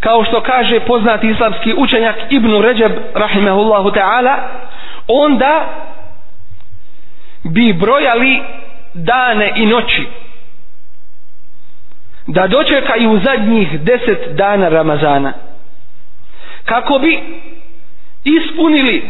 kao 0.00 0.24
što 0.24 0.40
kaže 0.40 0.80
poznati 0.80 1.28
islamski 1.28 1.74
učenjak 1.76 2.16
Ibnu 2.30 2.62
Ređeb 2.62 2.92
rahimahullahu 3.14 3.90
ta'ala 3.90 4.36
onda 5.08 5.66
bi 7.44 7.72
brojali 7.72 8.42
dane 8.94 9.52
i 9.56 9.66
noći. 9.66 10.06
Da 12.26 12.46
dočekaju 12.46 13.20
zadnjih 13.24 13.80
deset 13.80 14.36
dana 14.36 14.68
Ramazana. 14.68 15.32
Kako 16.64 16.98
bi 16.98 17.20
ispunili 18.24 19.08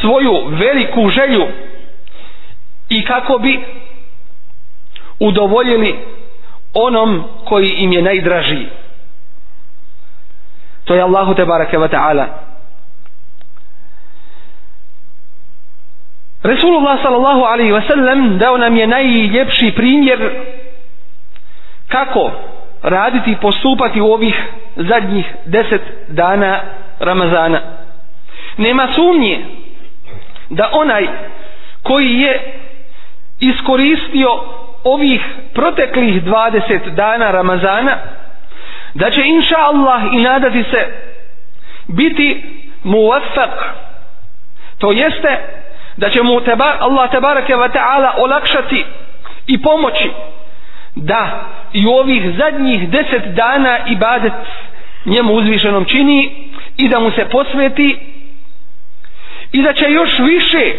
svoju 0.00 0.46
veliku 0.46 1.10
želju 1.10 1.46
i 2.88 3.04
kako 3.04 3.38
bi 3.38 3.60
udovoljili 5.20 5.98
onom 6.74 7.24
koji 7.44 7.70
im 7.70 7.92
je 7.92 8.02
najdražiji 8.02 8.66
to 10.88 10.94
je 10.94 11.02
Allahu 11.02 11.34
te 11.34 11.44
barake 11.44 11.76
wa 11.78 11.88
ta'ala. 11.88 12.26
Resulullah 16.48 17.02
sallallahu 17.02 17.42
alaihi 17.44 17.72
wa 17.72 17.82
sallam 17.88 18.38
dao 18.38 18.56
nam 18.56 18.76
je 18.76 18.86
najljepši 18.86 19.72
primjer 19.76 20.30
kako 21.88 22.30
raditi 22.82 23.30
i 23.30 23.36
postupati 23.36 24.00
u 24.00 24.06
ovih 24.12 24.42
zadnjih 24.76 25.26
deset 25.46 25.82
dana 26.08 26.60
Ramazana. 27.00 27.60
Nema 28.56 28.88
sumnje 28.94 29.44
da 30.50 30.70
onaj 30.72 31.06
koji 31.82 32.20
je 32.20 32.52
iskoristio 33.40 34.28
ovih 34.84 35.20
proteklih 35.54 36.22
20 36.24 36.94
dana 36.94 37.30
Ramazana 37.30 37.98
da 38.94 39.10
će 39.10 39.20
inša 39.24 39.56
Allah 39.58 40.02
i 40.12 40.22
nadati 40.22 40.64
se 40.70 40.86
biti 41.86 42.42
muvafak 42.84 43.74
to 44.78 44.92
jeste 44.92 45.38
da 45.98 46.10
će 46.10 46.22
mu 46.22 46.40
teba, 46.40 46.76
Allah 46.80 47.10
tebareke 47.10 47.56
ve 47.56 47.68
ta'ala 47.68 48.10
olakšati 48.18 48.84
i 49.46 49.62
pomoći 49.62 50.10
da 50.94 51.44
i 51.72 51.86
u 51.86 51.90
ovih 51.90 52.34
zadnjih 52.38 52.88
deset 52.88 53.22
dana 53.34 53.78
ibadet 53.86 54.32
njemu 55.04 55.32
uzvišenom 55.32 55.84
čini 55.84 56.50
i 56.76 56.88
da 56.88 57.00
mu 57.00 57.10
se 57.10 57.24
posveti 57.24 57.98
i 59.52 59.62
da 59.62 59.72
će 59.72 59.90
još 59.90 60.18
više 60.18 60.72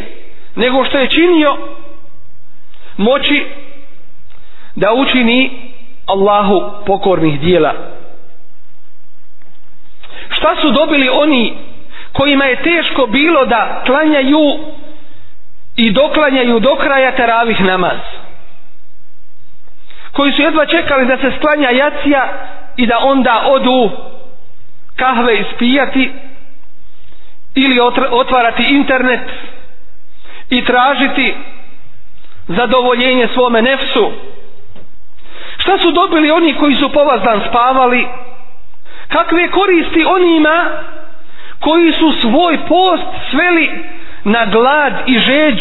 nego 0.55 0.85
što 0.85 0.97
je 0.97 1.09
činio 1.09 1.57
moći 2.97 3.45
da 4.75 4.93
učini 4.93 5.51
Allahu 6.05 6.85
pokornih 6.85 7.39
dijela. 7.39 7.73
Šta 10.29 10.55
su 10.61 10.71
dobili 10.71 11.09
oni 11.09 11.53
kojima 12.13 12.45
je 12.45 12.63
teško 12.63 13.05
bilo 13.05 13.45
da 13.45 13.83
klanjaju 13.85 14.59
i 15.79 15.91
doklanjaju 15.91 16.59
do 16.59 16.75
kraja 16.75 17.15
teravih 17.15 17.61
namaz. 17.61 17.99
Koji 20.11 20.31
su 20.31 20.41
jedva 20.41 20.65
čekali 20.65 21.05
da 21.05 21.17
se 21.17 21.31
sklanja 21.37 21.69
jacija 21.69 22.33
i 22.77 22.87
da 22.87 22.99
onda 22.99 23.43
odu 23.45 23.91
kahve 24.95 25.39
ispijati 25.39 26.11
ili 27.55 27.79
otvarati 28.11 28.63
internet 28.63 29.29
i 30.49 30.65
tražiti 30.65 31.35
zadovoljenje 32.47 33.27
svome 33.33 33.61
nefsu. 33.61 34.11
Šta 35.57 35.77
su 35.77 35.91
dobili 35.91 36.31
oni 36.31 36.53
koji 36.53 36.75
su 36.75 36.89
povazdan 36.89 37.41
spavali? 37.49 38.07
Kakve 39.07 39.51
koristi 39.51 40.05
onima 40.05 40.69
koji 41.59 41.91
su 41.91 42.11
svoj 42.21 42.57
post 42.67 43.07
sveli 43.31 43.98
na 44.23 44.45
glad 44.45 44.93
i 45.07 45.19
žeđ 45.19 45.59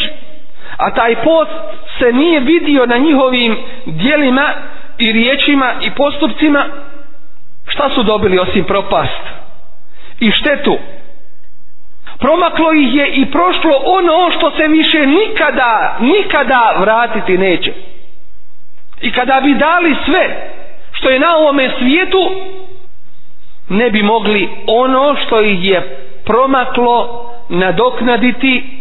a 0.76 0.90
taj 0.90 1.16
post 1.22 1.50
se 1.98 2.12
nije 2.12 2.40
vidio 2.40 2.86
na 2.86 2.98
njihovim 2.98 3.56
dijelima 3.86 4.54
i 4.98 5.12
riječima 5.12 5.74
i 5.80 5.90
postupcima 5.90 6.64
šta 7.66 7.90
su 7.94 8.02
dobili 8.02 8.38
osim 8.38 8.64
propast 8.64 9.22
i 10.20 10.30
štetu? 10.30 10.78
Promaklo 12.18 12.72
ih 12.72 12.94
je 12.94 13.08
i 13.08 13.30
prošlo 13.30 13.72
ono 13.84 14.30
što 14.30 14.50
se 14.50 14.68
više 14.68 15.06
nikada 15.06 15.96
nikada 16.00 16.74
vratiti 16.80 17.38
neće. 17.38 17.72
I 19.00 19.12
kada 19.12 19.40
bi 19.40 19.54
dali 19.54 19.96
sve 20.04 20.50
što 20.92 21.10
je 21.10 21.20
na 21.20 21.36
ovome 21.36 21.70
svijetu 21.78 22.30
ne 23.68 23.90
bi 23.90 24.02
mogli 24.02 24.48
ono 24.66 25.16
što 25.16 25.42
ih 25.42 25.64
je 25.64 26.06
promaklo 26.24 27.24
nadoknaditi 27.48 28.80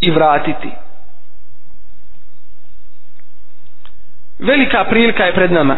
i 0.00 0.10
vratiti. 0.10 0.70
Velika 4.38 4.84
prilika 4.84 5.24
je 5.24 5.34
pred 5.34 5.52
nama 5.52 5.76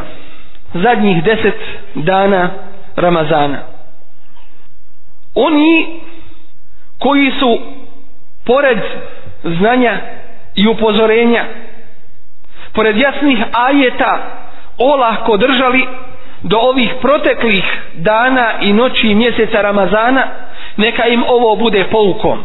zadnjih 0.74 1.24
deset 1.24 1.54
dana 1.94 2.50
Ramazana. 2.96 3.58
Oni 5.34 6.00
koji 6.98 7.30
su 7.30 7.60
pored 8.44 8.78
znanja 9.44 10.00
i 10.54 10.68
upozorenja 10.68 11.44
pored 12.72 12.96
jasnih 12.96 13.38
ajeta 13.52 14.18
olahko 14.78 15.36
držali 15.36 15.86
do 16.42 16.56
ovih 16.58 16.94
proteklih 17.00 17.64
dana 17.94 18.52
i 18.60 18.72
noći 18.72 19.08
i 19.08 19.14
mjeseca 19.14 19.60
Ramazana 19.60 20.26
neka 20.78 21.06
im 21.06 21.24
ovo 21.28 21.56
bude 21.56 21.84
poukom 21.90 22.44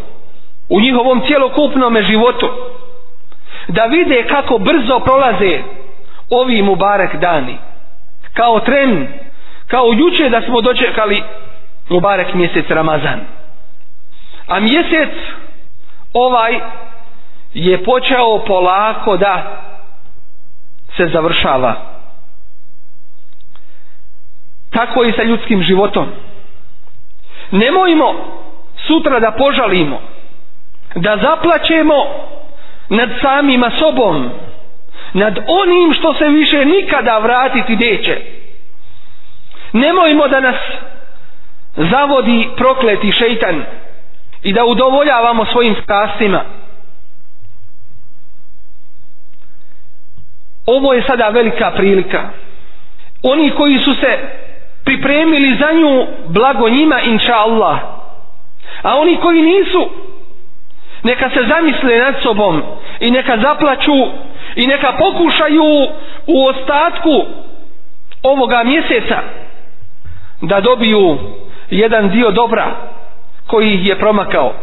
u 0.70 0.80
njihovom 0.80 1.22
cjelokupnom 1.28 2.02
životu 2.02 2.50
da 3.68 3.86
vide 3.86 4.28
kako 4.28 4.58
brzo 4.58 5.00
prolaze 5.00 5.60
ovi 6.30 6.62
Mubarek 6.62 7.16
dani. 7.16 7.58
Kao 8.34 8.60
tren 8.60 9.08
kao 9.68 9.86
juče 9.94 10.30
da 10.30 10.42
smo 10.42 10.62
dočekali 10.62 11.24
Mubarek 11.90 12.34
mjesec 12.34 12.66
Ramazan. 12.70 13.20
A 14.48 14.60
mjesec 14.60 15.10
ovaj 16.14 16.60
je 17.54 17.84
počeo 17.84 18.46
polako 18.48 19.18
da 19.18 19.62
se 20.98 21.08
završava. 21.14 21.76
Tako 24.70 25.04
i 25.04 25.12
sa 25.12 25.24
ljudskim 25.24 25.64
životom 25.64 26.08
nemojmo 27.52 28.16
sutra 28.88 29.20
da 29.20 29.32
požalimo 29.32 30.02
da 30.96 31.18
zaplaćemo 31.18 31.96
nad 32.90 33.10
samima 33.22 33.72
sobom 33.80 34.30
nad 35.14 35.38
onim 35.48 35.94
što 35.94 36.14
se 36.14 36.26
više 36.28 36.66
nikada 36.66 37.18
vratiti 37.18 37.76
neće. 37.76 38.22
Nemojmo 39.74 40.28
da 40.28 40.40
nas 40.40 40.56
zavodi 41.76 42.50
prokleti 42.58 43.12
šeitan 43.12 43.64
i 44.44 44.54
da 44.54 44.66
udovoljavamo 44.66 45.46
svojim 45.46 45.76
strastima. 45.84 46.44
Ovo 50.66 50.94
je 50.94 51.04
sada 51.08 51.30
velika 51.30 51.72
prilika. 51.72 52.30
Oni 53.24 53.52
koji 53.52 53.78
su 53.78 53.94
se 53.94 54.43
pripremili 54.86 55.58
za 55.60 55.72
nju 55.74 56.06
blago 56.28 56.70
njima 56.70 57.02
inša 57.02 57.34
Allah. 57.36 57.80
A 58.84 58.96
oni 58.98 59.18
koji 59.18 59.42
nisu 59.42 59.90
neka 61.04 61.30
se 61.30 61.40
zamisle 61.48 61.98
nad 61.98 62.16
sobom 62.24 62.62
i 63.00 63.12
neka 63.12 63.38
zaplaću 63.38 63.92
i 64.56 64.68
neka 64.68 64.94
pokušaju 65.00 65.64
u 66.28 66.46
ostatku 66.46 67.26
ovoga 68.24 68.64
mjeseca 68.64 69.20
da 70.42 70.62
dobiju 70.62 71.18
jedan 71.70 72.10
dio 72.10 72.32
dobra 72.32 72.66
koji 73.48 73.74
ih 73.74 73.88
je 73.88 74.00
promakao. 74.00 74.54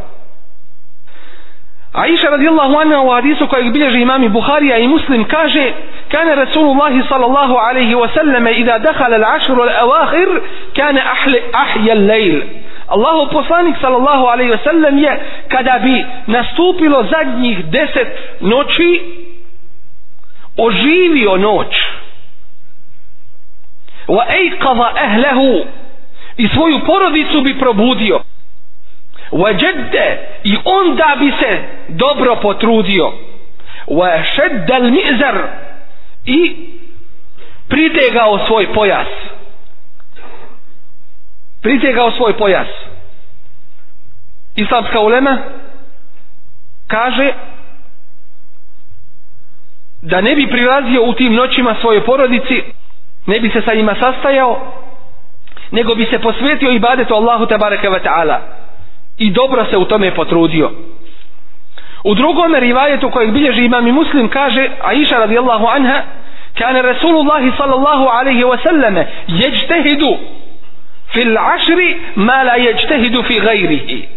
A 1.93 2.07
iša 2.07 2.29
radijallahu 2.31 2.77
anha 2.77 3.01
u 3.01 3.11
hadisu 3.11 3.47
kojeg 3.49 3.73
bilježi 3.73 4.01
imami 4.01 4.29
Buharija 4.29 4.79
i 4.79 4.89
Muslim 4.89 5.25
kaže 5.25 5.73
Kane 6.11 6.35
Rasulullah 6.35 7.09
sallallahu 7.09 7.55
alaihi 7.55 7.95
wa 7.95 8.09
sallam 8.15 8.47
Ida 8.47 8.79
dehala 8.79 9.19
l'ašru 9.19 9.55
l'awahir 9.55 10.41
Kane 10.77 11.03
ahja 11.53 11.95
l'lejl 11.95 12.43
Allahu 12.89 13.31
poslanik 13.33 13.77
sallallahu 13.81 14.27
alaihi 14.27 14.51
wa 14.51 14.59
sallam 14.65 14.99
je 14.99 15.21
Kada 15.49 15.79
bi 15.83 16.05
nastupilo 16.27 17.05
zadnjih 17.11 17.65
deset 17.65 18.09
noći 18.41 19.01
Oživio 20.57 21.37
noć. 21.37 21.75
Wa 24.09 24.25
ejkava 24.29 24.93
ahlehu 24.97 25.67
I 26.37 26.49
svoju 26.49 26.81
porodicu 26.87 27.41
bi 27.41 27.59
probudio. 27.59 28.21
وجده 29.33 30.19
i 30.45 30.57
onda 30.65 31.17
bi 31.19 31.33
se 31.41 31.63
dobro 31.89 32.37
potrudio. 32.37 33.13
wa 33.87 34.25
šedda 34.35 34.79
i 36.25 36.57
pritegao 37.69 38.47
svoj 38.47 38.75
pojas. 38.75 39.09
Pritegao 41.63 42.11
svoj 42.11 42.37
pojas. 42.37 42.69
Islamska 44.57 45.01
ulema 45.01 45.39
kaže 46.87 47.33
da 50.03 50.21
ne 50.21 50.35
bi 50.35 50.51
prilazio 50.51 51.03
u 51.03 51.13
tim 51.13 51.35
noćima 51.35 51.77
svojoj 51.81 52.05
porodici 52.05 52.63
ne 53.27 53.41
bi 53.41 53.51
se 53.51 53.63
sa 53.63 53.75
njima 53.75 53.95
sastajao 54.01 54.81
nego 55.71 55.95
bi 55.95 56.07
se 56.11 56.19
posvetio 56.19 56.71
ibadetu 56.71 57.15
Allahu 57.15 57.47
tabaraka 57.47 57.89
wa 57.89 58.03
ta'ala 58.03 58.39
i 59.21 59.31
dobro 59.31 59.65
se 59.71 59.77
u 59.77 59.85
tome 59.85 60.15
potrudio. 60.15 60.71
U 62.05 62.15
drugom 62.15 62.55
rivajetu 62.55 63.11
kojeg 63.11 63.33
bilježi 63.33 63.65
imam 63.65 63.87
i 63.87 63.93
muslim 63.93 64.29
kaže 64.29 64.69
Aisha 64.83 65.19
radijallahu 65.19 65.67
anha 65.67 66.03
kane 66.59 66.83
Rasulullah 66.83 67.43
sallallahu 67.57 68.05
alaihi 68.05 68.45
wa 68.45 68.59
sallame 68.63 69.07
jeđtehidu 69.27 70.17
fil 71.13 71.39
ašri 71.39 71.97
ma 72.15 72.43
la 72.43 72.55
jeđtehidu 72.55 73.23
fi 73.23 73.41
gajrihi 73.41 74.09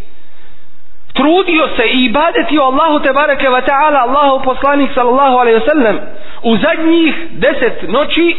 trudio 1.13 1.67
se 1.77 1.83
i 1.93 2.05
ibadetio 2.05 2.61
Allahu 2.61 2.99
te 2.99 3.13
bareke 3.13 3.47
wa 3.49 3.61
ta'ala 3.61 3.99
Allahu 4.07 4.43
poslanik 4.43 4.89
sallallahu 4.93 5.37
alaihi 5.37 5.59
wa 5.59 5.67
sallam 5.67 5.99
u 6.43 6.57
zadnjih 6.57 7.15
deset 7.31 7.89
noći 7.89 8.35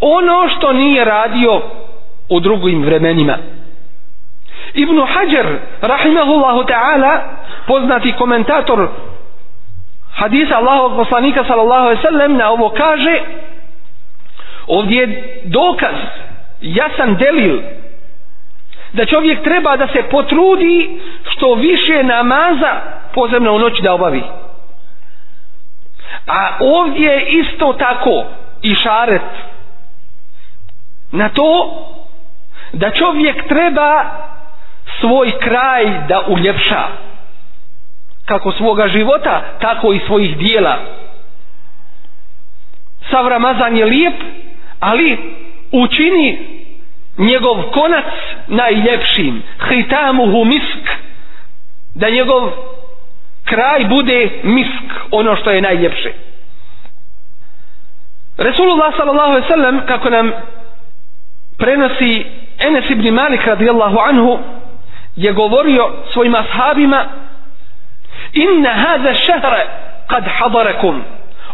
ono 0.00 0.48
što 0.48 0.72
nije 0.72 1.04
radio 1.04 1.62
u 2.28 2.40
drugim 2.40 2.82
vremenima 2.82 3.38
Ibn 4.76 4.98
Hajar 5.06 5.46
rahimahullahu 5.80 6.64
ta'ala 6.64 7.20
poznati 7.66 8.12
komentator 8.12 8.88
hadisa 10.14 10.56
Allahovog 10.56 10.96
poslanika 10.96 11.44
sallallahu 11.44 11.86
alejhi 11.86 12.02
ve 12.02 12.08
sellem 12.08 12.36
na 12.36 12.50
ovo 12.50 12.68
kaže 12.68 13.20
ovdje 14.66 15.00
je 15.00 15.40
dokaz 15.44 15.94
jasan 16.60 17.16
delil 17.16 17.60
da 18.92 19.06
čovjek 19.06 19.42
treba 19.42 19.76
da 19.76 19.86
se 19.86 20.02
potrudi 20.10 21.00
što 21.30 21.54
više 21.54 22.02
namaza 22.02 22.80
pozemno 23.14 23.52
u 23.52 23.58
noć 23.58 23.80
da 23.80 23.94
obavi. 23.94 24.22
A 26.26 26.56
ovdje 26.60 27.10
je 27.10 27.26
isto 27.26 27.72
tako 27.72 28.24
i 28.62 28.74
šaret 28.74 29.22
na 31.12 31.28
to 31.28 31.76
da 32.72 32.90
čovjek 32.90 33.48
treba 33.48 34.04
svoj 35.00 35.32
kraj 35.40 36.06
da 36.08 36.20
uljepša. 36.26 36.88
Kako 38.24 38.52
svoga 38.52 38.88
života 38.88 39.42
tako 39.60 39.92
i 39.92 40.00
svojih 40.06 40.36
dijela. 40.36 40.78
Sav 43.10 43.28
Ramazan 43.28 43.76
je 43.76 43.84
lijep 43.84 44.14
ali 44.80 45.18
učini 45.72 46.56
njegov 47.18 47.62
konac 47.62 48.04
najljepšim. 48.46 49.42
Hitamuhu 49.68 50.44
misk. 50.44 50.88
Da 51.94 52.10
njegov 52.10 52.50
kraj 53.44 53.84
bude 53.84 54.30
misk 54.42 54.84
ono 55.10 55.36
što 55.36 55.50
je 55.50 55.62
najljepše. 55.62 56.12
Resulullah 58.36 58.96
sallallahu 58.96 59.30
alaihi 59.30 59.48
sallam 59.48 59.80
kako 59.86 60.10
nam 60.10 60.32
prenosi 61.58 62.24
Enes 62.58 62.90
ibn 62.90 63.14
Malik 63.14 63.46
radijallahu 63.46 63.98
anhu 63.98 64.38
je 65.16 65.32
govorio 65.32 65.90
svojim 66.12 66.34
ashabima 66.34 67.04
inna 68.32 68.70
hada 68.70 69.14
šehre 69.14 69.66
kad 70.06 70.24
hadarakum. 70.38 71.02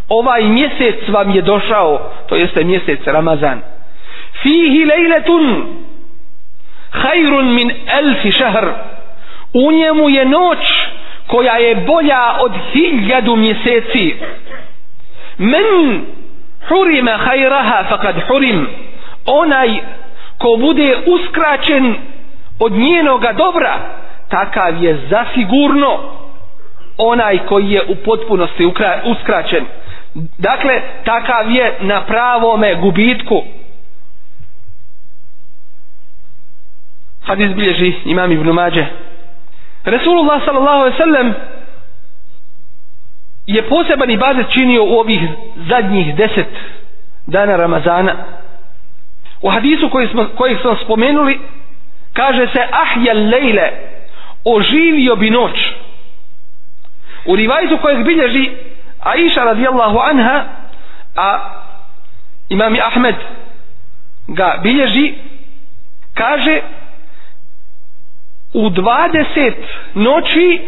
Ovaj 0.08 0.42
mjesec 0.42 1.08
vam 1.08 1.30
je 1.30 1.42
došao 1.42 2.10
to 2.28 2.36
jeste 2.36 2.64
mjesec 2.64 3.00
Ramazan. 3.06 3.60
Fihi 4.42 4.84
lejletun 4.84 5.66
hajrun 6.90 7.54
min 7.54 7.72
elfi 7.86 8.32
šehr. 8.32 8.68
U 9.54 9.72
njemu 9.72 10.08
je 10.08 10.24
noć 10.24 10.58
koja 11.26 11.56
je 11.56 11.76
bolja 11.76 12.36
od 12.40 12.52
hiljadu 12.72 13.36
mjeseci. 13.36 14.16
Men 15.38 16.04
hurima 16.68 17.16
hajraha 17.16 17.84
fakad 17.88 18.14
hurim. 18.28 18.68
Onaj 19.26 19.68
ko 20.38 20.56
bude 20.60 20.96
uskraćen 21.06 21.96
od 22.64 22.72
njenoga 22.72 23.32
dobra 23.32 23.78
takav 24.28 24.84
je 24.84 25.08
zasigurno 25.10 25.98
onaj 26.98 27.38
koji 27.38 27.70
je 27.70 27.82
u 27.88 27.94
potpunosti 28.04 28.66
uskraćen. 29.04 29.64
Dakle 30.38 30.82
takav 31.04 31.50
je 31.50 31.76
na 31.80 32.00
pravome 32.06 32.74
gubitku. 32.74 33.42
Hadis 37.24 37.50
bilježi 37.54 37.94
imam 38.04 38.32
ibn 38.32 38.48
Mađe. 38.50 38.86
Resulullah 39.84 40.42
sallallahu 40.44 40.78
alaihi 40.78 40.96
sallam 40.96 41.34
je 43.46 43.68
poseban 43.68 44.10
ibadet 44.10 44.46
činio 44.52 44.84
u 44.84 44.98
ovih 44.98 45.20
zadnjih 45.68 46.16
deset 46.16 46.48
dana 47.26 47.56
Ramazana. 47.56 48.14
U 49.42 49.50
hadisu 49.50 49.90
koji 49.90 50.08
smo, 50.08 50.26
koji 50.36 50.56
smo 50.56 50.76
spomenuli 50.84 51.40
kaže 52.12 52.46
se 52.52 52.60
ahjel 52.70 53.28
lejle 53.28 53.70
oživio 54.44 55.16
bi 55.16 55.30
noć 55.30 55.58
u 57.26 57.36
rivajtu 57.36 57.78
kojeg 57.78 58.04
bilježi 58.04 58.50
Aisha 59.00 59.44
radijallahu 59.44 59.98
anha 59.98 60.44
a 61.16 61.38
imami 62.48 62.80
Ahmed 62.80 63.14
ga 64.26 64.58
bilježi 64.62 65.14
kaže 66.14 66.60
u 68.54 68.70
20 68.70 69.52
noći 69.94 70.60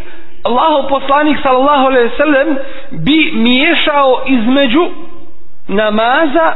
Allahu 0.42 0.88
poslanik 0.88 1.38
sallallahu 1.42 1.86
alejhi 1.86 2.08
ve 2.08 2.16
sellem 2.16 2.58
bi 2.90 3.30
miješao 3.34 4.22
između 4.26 4.90
namaza 5.68 6.54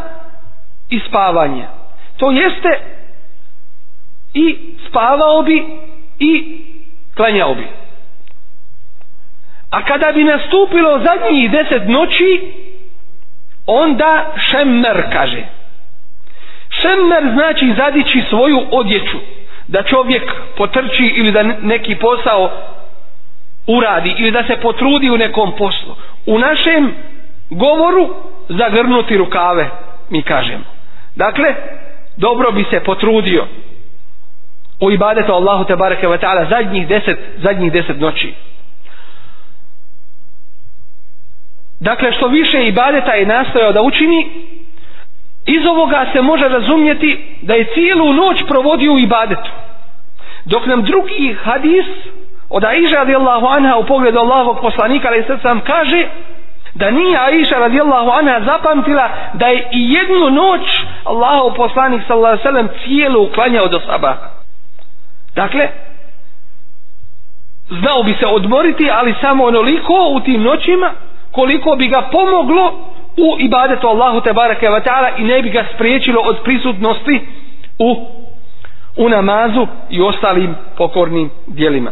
i 0.89 1.01
spavanja. 1.09 1.69
To 2.17 2.31
jeste 2.31 2.98
i 4.35 4.57
spavao 4.89 5.43
bi 5.43 5.65
i 6.19 6.61
klanjao 7.17 7.55
bi. 7.55 7.67
A 9.71 9.85
kada 9.85 10.13
bi 10.13 10.25
nastupilo 10.25 10.99
zadnjih 10.99 11.51
deset 11.51 11.89
noći, 11.89 12.53
onda 13.67 14.33
šemmer 14.51 15.03
kaže. 15.13 15.43
Šemmer 16.71 17.33
znači 17.33 17.75
zadići 17.77 18.23
svoju 18.29 18.67
odjeću. 18.71 19.19
Da 19.67 19.83
čovjek 19.83 20.23
potrči 20.57 21.13
ili 21.17 21.33
da 21.33 21.43
neki 21.43 21.95
posao 21.95 22.51
uradi 23.67 24.15
ili 24.19 24.31
da 24.31 24.45
se 24.45 24.57
potrudi 24.57 25.11
u 25.11 25.19
nekom 25.19 25.53
poslu. 25.59 25.95
U 26.27 26.39
našem 26.39 26.95
govoru 27.51 28.15
zagrnuti 28.49 29.17
rukave, 29.17 29.71
mi 30.11 30.23
kažemo. 30.23 30.65
Dakle, 31.17 31.55
dobro 32.17 32.53
bi 32.53 32.65
se 32.71 32.81
potrudio 32.81 33.47
u 34.81 34.91
ibadetu 34.91 35.33
Allahu 35.33 35.65
te 35.65 35.77
bareke 35.77 36.09
ve 36.09 36.19
taala 36.19 36.45
zadnjih 36.51 36.89
10 36.89 37.17
zadnjih 37.37 37.73
10 37.73 38.01
noći. 38.01 38.35
Dakle, 41.81 42.13
što 42.13 42.29
više 42.29 42.67
ibadeta 42.67 43.13
je 43.13 43.27
nastojao 43.27 43.73
da 43.73 43.83
učini, 43.83 44.31
iz 45.47 45.67
ovoga 45.67 46.07
se 46.13 46.23
može 46.23 46.49
razumjeti 46.49 47.39
da 47.43 47.55
je 47.55 47.67
cijelu 47.75 48.13
noć 48.13 48.37
provodio 48.49 48.93
u 48.93 48.99
ibadetu. 48.99 49.51
Dok 50.45 50.67
nam 50.67 50.83
drugi 50.83 51.37
hadis 51.43 51.87
od 52.51 52.65
Aisha 52.65 52.97
radijallahu 52.97 53.47
anha 53.47 53.77
u 53.77 53.87
pogledu 53.87 54.19
Allahovog 54.19 54.61
poslanika 54.61 55.09
ali 55.09 55.25
sad 55.27 55.41
sam 55.43 55.61
kaže 55.61 56.07
da 56.75 56.91
nije 56.91 57.19
Aisha 57.19 57.59
radijallahu 57.59 58.11
anha 58.11 58.41
zapamtila 58.45 59.09
da 59.33 59.47
je 59.47 59.69
i 59.73 59.93
jednu 59.93 60.31
noć 60.31 60.61
Allahov 61.05 61.55
poslanik 61.55 62.03
sallallahu 62.07 62.33
alaihi 62.33 62.43
sallam 62.43 62.69
cijelu 62.85 63.23
uklanjao 63.23 63.69
do 63.69 63.81
sabaha. 63.81 64.38
Dakle, 65.39 65.69
znao 67.69 68.03
bi 68.03 68.15
se 68.21 68.27
odmoriti, 68.27 68.91
ali 68.91 69.15
samo 69.21 69.45
onoliko 69.45 69.95
u 70.17 70.21
tim 70.21 70.43
noćima 70.43 70.91
koliko 71.31 71.77
bi 71.77 71.89
ga 71.89 72.09
pomoglo 72.13 72.65
u 73.17 73.37
ibadetu 73.41 73.87
Allahu 73.89 74.21
te 74.21 74.33
barake 74.33 74.67
wa 74.69 74.83
ta'ala 74.87 75.11
i 75.19 75.25
ne 75.25 75.43
bi 75.43 75.51
ga 75.51 75.65
spriječilo 75.75 76.21
od 76.21 76.37
prisutnosti 76.45 77.27
u, 77.79 78.07
u 78.97 79.09
namazu 79.09 79.67
i 79.91 80.03
ostalim 80.03 80.55
pokornim 80.77 81.31
dijelima. 81.47 81.91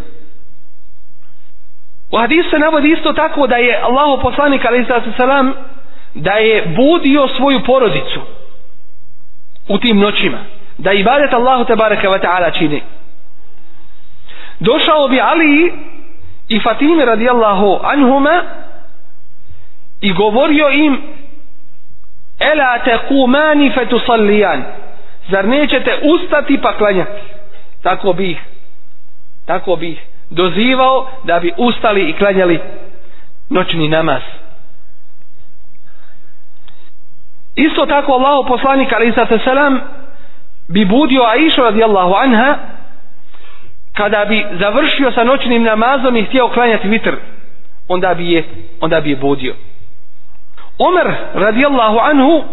U 2.13 2.19
hadisu 2.19 2.51
se 2.51 2.59
navodi 2.59 2.93
isto 2.93 3.13
tako 3.13 3.47
da 3.47 3.57
je 3.57 3.81
Allahu 3.83 4.23
poslanik 4.23 4.65
alaihi 4.65 4.87
salam 5.17 5.53
da 6.15 6.33
je 6.33 6.75
budio 6.77 7.29
svoju 7.29 7.61
porodicu 7.67 8.21
u 9.69 9.79
tim 9.79 9.99
noćima 9.99 10.39
da 10.79 10.93
ibadet 10.93 11.33
Allahu 11.33 11.65
te 11.65 11.77
baraka 11.77 12.09
wa 12.09 12.21
ta'ala 12.21 12.59
čini 12.59 12.83
došao 14.61 15.09
bi 15.09 15.21
Ali 15.21 15.73
i 16.49 16.61
Fatime 16.61 17.05
radijallahu 17.05 17.81
anhuma 17.83 18.43
i 20.01 20.13
govorio 20.13 20.69
im 20.71 21.03
ela 22.39 22.79
te 22.85 22.99
kumani 23.09 23.71
fetusallijan. 23.71 24.65
Zar 25.31 25.49
nećete 25.49 26.01
ustati 26.03 26.61
pa 26.63 26.77
klanjati? 26.77 27.23
Tako 27.83 28.13
bi 28.13 28.31
ih 28.31 28.39
tako 29.47 29.77
bi 29.77 29.91
ih 29.91 30.01
dozivao 30.31 31.11
da 31.25 31.41
bi 31.41 31.53
ustali 31.57 32.11
i 32.11 32.13
klanjali 32.13 32.61
noćni 33.51 33.89
namaz. 33.89 34.23
Isto 37.55 37.87
tako 37.87 38.13
Allahu 38.13 38.49
poslanik 38.49 38.93
ali 38.93 39.13
sa 39.13 39.27
selam 39.45 39.81
bi 40.69 40.85
budio 40.85 41.23
Aisha 41.23 41.63
radijallahu 41.63 42.15
anha 42.15 42.59
kada 43.97 44.25
bi 44.25 44.47
završio 44.61 45.13
sa 45.13 45.25
noćnim 45.25 45.63
namazom 45.63 46.17
i 46.17 46.25
htio 46.25 46.49
klanjati 46.49 46.89
vitr 46.89 47.15
onda 47.89 48.15
bi 48.15 48.33
je 48.33 48.45
onda 48.81 49.01
bi 49.01 49.11
je 49.11 49.17
budio. 49.17 49.55
Omer 50.79 51.15
radijallahu 51.35 51.99
anhu 51.99 52.45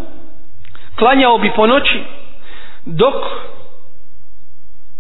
klanjao 0.96 1.38
bi 1.38 1.52
po 1.56 1.68
noći 1.68 2.04
dok 2.86 3.16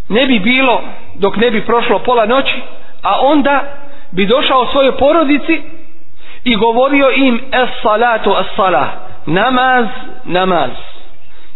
ne 0.09 0.27
bi 0.27 0.39
bilo 0.39 0.81
dok 1.15 1.35
ne 1.35 1.51
bi 1.51 1.65
prošlo 1.65 1.99
pola 1.99 2.25
noći 2.25 2.61
a 3.01 3.19
onda 3.21 3.63
bi 4.11 4.25
došao 4.25 4.67
svojoj 4.71 4.97
porodici 4.97 5.61
i 6.43 6.55
govorio 6.55 7.11
im 7.15 7.41
es 7.51 7.69
salatu 7.83 8.35
es 8.41 8.55
salah 8.55 8.87
namaz 9.25 9.85
namaz 10.23 10.71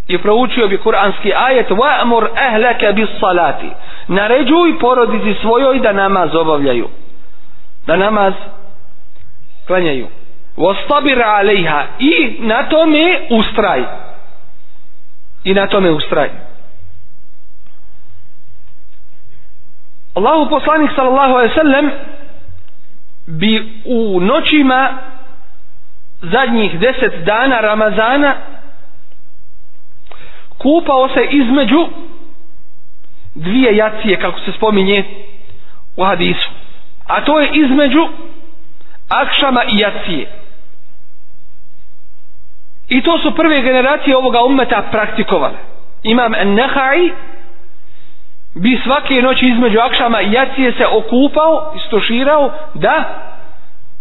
i 0.07 0.17
proučio 0.17 0.67
bi 0.67 0.77
kuranski 0.77 1.33
ajet 1.33 1.69
wa'mur 1.69 2.27
ahlaka 2.47 2.91
bis 2.91 3.09
salati. 3.19 3.69
Naređuj 4.07 4.79
porodici 4.79 5.39
svojoj 5.41 5.79
da 5.79 5.91
namaz 5.91 6.35
obavljaju. 6.35 6.89
Da 7.87 7.95
namaz 7.95 8.33
klanjaju. 9.67 10.07
Wastabir 10.57 11.23
alejha. 11.25 11.83
I 11.99 12.37
na 12.39 12.69
tome 12.69 13.19
ustraj. 13.29 13.83
I 15.43 15.53
na 15.53 15.67
tome 15.67 15.91
ustraj. 15.91 16.29
Allahu 20.13 20.49
poslanik 20.49 20.91
sallallahu 20.95 21.33
alejhi 21.33 21.53
ve 21.53 21.61
sellem 21.61 21.91
bi 23.27 23.81
u 23.85 24.19
noćima 24.19 24.89
zadnjih 26.21 26.79
deset 26.79 27.13
dana 27.25 27.59
Ramazana 27.61 28.35
kupao 30.57 31.09
se 31.09 31.27
između 31.31 31.87
dvije 33.35 33.75
jacije 33.75 34.19
kako 34.19 34.39
se 34.39 34.51
spominje 34.51 35.03
u 35.97 36.03
hadisu. 36.03 36.49
A 37.07 37.25
to 37.25 37.39
je 37.39 37.49
između 37.53 38.07
akšama 39.09 39.63
i 39.63 39.77
jacije. 39.79 40.27
I 42.89 43.01
to 43.01 43.17
su 43.19 43.35
prve 43.35 43.61
generacije 43.61 44.17
ovoga 44.17 44.43
ummeta 44.43 44.81
praktikovale. 44.91 45.57
Imam 46.03 46.31
Nehaj 46.31 46.97
bi 48.55 48.81
svake 48.83 49.21
noći 49.21 49.47
između 49.47 49.79
akšama 49.79 50.21
i 50.21 50.31
jacije 50.31 50.71
se 50.71 50.85
okupao 50.87 51.73
istoširao 51.75 52.51
da 52.73 53.03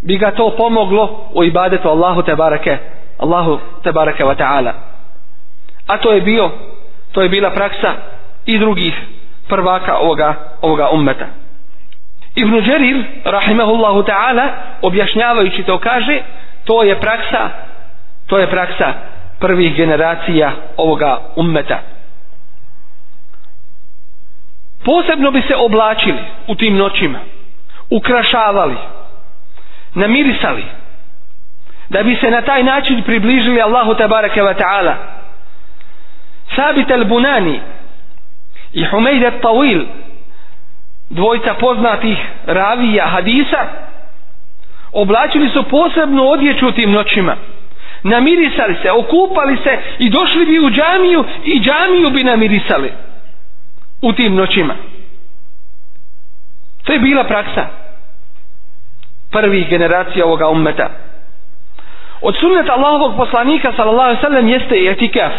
bi 0.03 0.17
ga 0.19 0.31
to 0.31 0.55
pomoglo 0.57 1.29
u 1.35 1.45
ibadetu 1.45 1.89
Allahu 1.89 2.23
te 2.23 2.35
barake 2.37 2.79
Allahu 3.19 3.59
tebareke 3.83 4.25
wa 4.25 4.35
ta'ala 4.37 4.73
a 5.87 5.99
to 5.99 6.13
je 6.13 6.21
bio 6.21 6.51
to 7.13 7.23
je 7.23 7.29
bila 7.29 7.51
praksa 7.51 7.95
i 8.47 8.59
drugih 8.59 8.95
prvaka 9.49 9.97
ovoga, 9.97 10.35
ovoga 10.63 10.89
ummeta. 10.91 11.27
Ibn 12.35 12.61
Đerir 12.61 13.05
rahimahullahu 13.25 14.03
ta'ala 14.03 14.49
objašnjavajući 14.83 15.63
to 15.63 15.79
kaže 15.79 16.21
to 16.65 16.83
je 16.83 17.01
praksa 17.01 17.51
to 18.27 18.39
je 18.39 18.51
praksa 18.51 18.95
prvih 19.41 19.77
generacija 19.77 20.53
ovoga 20.77 21.19
ummeta. 21.37 21.79
Posebno 24.85 25.31
bi 25.31 25.43
se 25.43 25.57
oblačili 25.57 26.19
u 26.47 26.55
tim 26.55 26.77
noćima 26.77 27.19
ukrašavali 27.91 28.77
namirisali 29.95 30.65
da 31.89 32.03
bi 32.03 32.17
se 32.21 32.31
na 32.31 32.43
taj 32.43 32.63
način 32.63 33.03
približili 33.03 33.61
Allahu 33.63 33.95
tabaraka 33.95 34.41
wa 34.43 34.55
ta'ala. 34.55 35.16
Sabit 36.57 36.91
al-Bunani 36.91 37.61
i 38.73 38.85
Humeid 38.85 39.23
al-Tawil 39.23 39.85
dvojca 41.11 41.55
poznatih 41.55 42.19
ravija 42.47 43.07
hadisa 43.07 43.67
oblačili 44.93 45.49
su 45.49 45.63
posebnu 45.63 46.29
odjeću 46.29 46.69
u 46.69 46.73
tim 46.73 46.93
noćima. 46.93 47.37
Namirisali 48.03 48.77
se, 48.83 48.91
okupali 48.91 49.57
se 49.57 49.79
i 49.99 50.11
došli 50.11 50.47
bi 50.47 50.59
u 50.59 50.71
džamiju 50.71 51.25
i 51.45 51.61
džamiju 51.61 52.11
bi 52.11 52.25
namirisali 52.25 52.93
u 54.03 54.13
tim 54.13 54.35
noćima. 54.35 54.75
To 56.85 56.93
je 56.93 56.99
bila 56.99 57.25
praksa 57.25 57.67
prvih 59.31 59.69
generacija 59.69 60.27
ovoga 60.27 60.49
ummeta. 60.49 60.91
Od 62.21 62.37
sunneta 62.41 62.73
Allahovog 62.73 63.17
poslanika 63.17 63.73
sallallahu 63.77 64.21
sallam 64.21 64.49
jeste 64.49 64.75
etikaf 64.91 65.33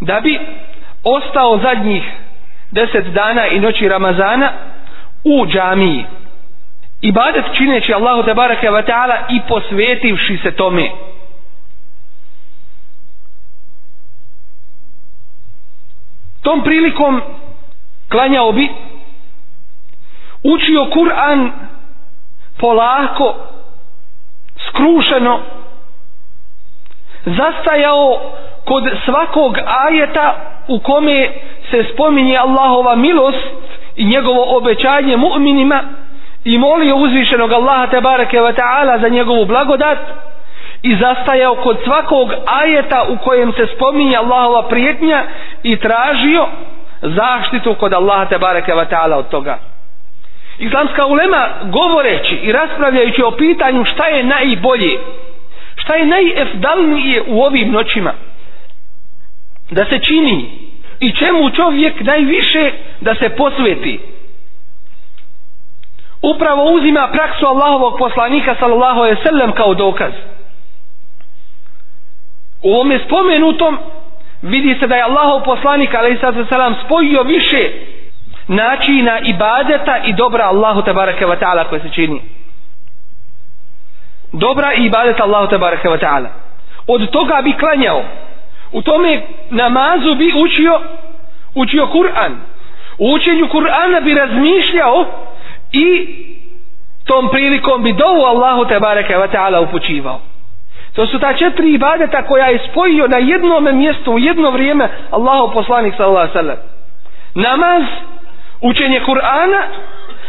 da 0.00 0.20
bi 0.20 0.40
ostao 1.04 1.58
zadnjih 1.58 2.02
deset 2.70 3.04
dana 3.06 3.46
i 3.46 3.60
noći 3.60 3.88
Ramazana 3.88 4.52
u 5.24 5.46
džamiji. 5.46 6.04
Ibadet 7.00 7.44
čineći 7.56 7.94
Allahu 7.94 8.22
te 8.22 8.34
bareke 8.34 8.66
wa 8.70 8.82
ta'ala 8.86 9.16
i 9.30 9.40
posvetivši 9.48 10.38
se 10.42 10.50
tome. 10.50 10.90
Tom 16.42 16.62
prilikom 16.64 17.22
klanjao 18.08 18.52
bi 18.52 18.68
učio 20.42 20.84
Kur'an 20.84 21.50
polako 22.58 23.34
skrušeno 24.68 25.40
zastajao 27.26 28.32
kod 28.64 28.84
svakog 29.04 29.58
ajeta 29.88 30.34
u 30.68 30.78
kome 30.78 31.28
se 31.70 31.84
spominje 31.94 32.36
Allahova 32.36 32.96
milost 32.96 33.48
i 33.96 34.04
njegovo 34.04 34.56
obećanje 34.56 35.16
mu'minima 35.16 35.80
i 36.44 36.58
molio 36.58 36.96
uzvišenog 36.96 37.52
Allaha 37.52 37.86
te 37.86 38.00
bareke 38.00 38.40
ve 38.40 38.52
taala 38.52 38.98
za 38.98 39.08
njegovu 39.08 39.44
blagodat 39.44 39.98
i 40.82 40.96
zastajao 40.96 41.54
kod 41.54 41.78
svakog 41.84 42.32
ajeta 42.46 43.06
u 43.08 43.16
kojem 43.24 43.52
se 43.52 43.66
spominje 43.76 44.16
Allahova 44.16 44.68
prijetnja 44.68 45.24
i 45.62 45.76
tražio 45.76 46.46
zaštitu 47.02 47.74
kod 47.74 47.92
Allaha 47.92 48.24
te 48.24 48.38
bareke 48.38 48.74
ve 48.74 48.88
taala 48.88 49.16
od 49.16 49.28
toga. 49.28 49.58
Islamska 50.58 51.06
ulema 51.06 51.48
govoreći 51.62 52.34
i 52.34 52.52
raspravljajući 52.52 53.22
o 53.22 53.30
pitanju 53.30 53.84
šta 53.84 54.06
je 54.06 54.24
najbolje 54.24 54.98
šta 55.76 55.94
je 55.94 56.06
najefdalnije 56.06 57.22
u 57.26 57.42
ovim 57.42 57.72
noćima 57.72 58.12
da 59.74 59.84
se 59.84 59.98
čini 59.98 60.50
i 61.00 61.12
čemu 61.12 61.50
čovjek 61.50 62.00
najviše 62.00 62.72
da 63.00 63.14
se 63.14 63.28
posveti. 63.28 64.00
Upravo 66.22 66.64
uzima 66.64 67.08
praksu 67.12 67.46
Allahovog 67.46 67.98
poslanika 67.98 68.54
sallallahu 68.60 69.00
alejhi 69.00 69.16
ve 69.18 69.22
sellem 69.22 69.52
kao 69.52 69.74
dokaz. 69.74 70.12
U 72.62 72.74
ovome 72.74 72.98
spomenutom 73.06 73.78
vidi 74.42 74.76
se 74.80 74.86
da 74.86 74.96
je 74.96 75.02
Allahov 75.02 75.42
poslanik 75.44 75.94
alejhi 75.94 76.18
ve 76.32 76.46
sellem 76.48 76.74
spojio 76.84 77.22
više 77.22 77.70
načina 78.48 79.18
ibadeta 79.18 79.98
i 80.04 80.12
dobra 80.12 80.44
Allahu 80.44 80.82
tebareke 80.82 81.26
ve 81.26 81.38
taala 81.38 81.64
koje 81.64 81.80
se 81.80 81.90
čini. 81.90 82.22
Dobra 84.32 84.72
ibadeta 84.74 85.22
Allahu 85.22 85.48
tebareke 85.48 85.88
ve 85.88 85.98
taala. 85.98 86.28
Od 86.86 87.10
toga 87.10 87.40
bi 87.44 87.52
klanjao 87.52 88.04
u 88.74 88.82
tome 88.82 89.22
namazu 89.50 90.14
bi 90.14 90.32
učio 90.36 90.80
učio 91.54 91.86
Kur'an. 91.86 92.32
U 92.98 93.12
učenju 93.12 93.48
Kur'ana 93.48 94.00
bi 94.00 94.14
razmišljao 94.14 95.06
i 95.72 96.06
tom 97.04 97.28
prilikom 97.28 97.82
bi 97.82 97.92
dovu 97.92 98.24
Allahu 98.24 98.64
te 98.64 98.80
bareke 98.80 99.16
wa 99.16 99.28
ta'ala 99.28 99.62
upućivao. 99.68 100.20
To 100.94 101.06
su 101.06 101.18
ta 101.18 101.32
četiri 101.32 101.74
ibadeta 101.74 102.22
koja 102.22 102.46
je 102.46 102.66
spojio 102.70 103.08
na 103.08 103.18
jednom 103.18 103.78
mjestu 103.78 104.12
u 104.12 104.18
jedno 104.18 104.50
vrijeme 104.50 104.88
Allahu 105.10 105.54
poslanik 105.54 105.94
sallallahu 105.96 106.32
sallam 106.32 106.56
namaz 107.34 107.82
učenje 108.60 109.00
Kur'ana 109.06 109.62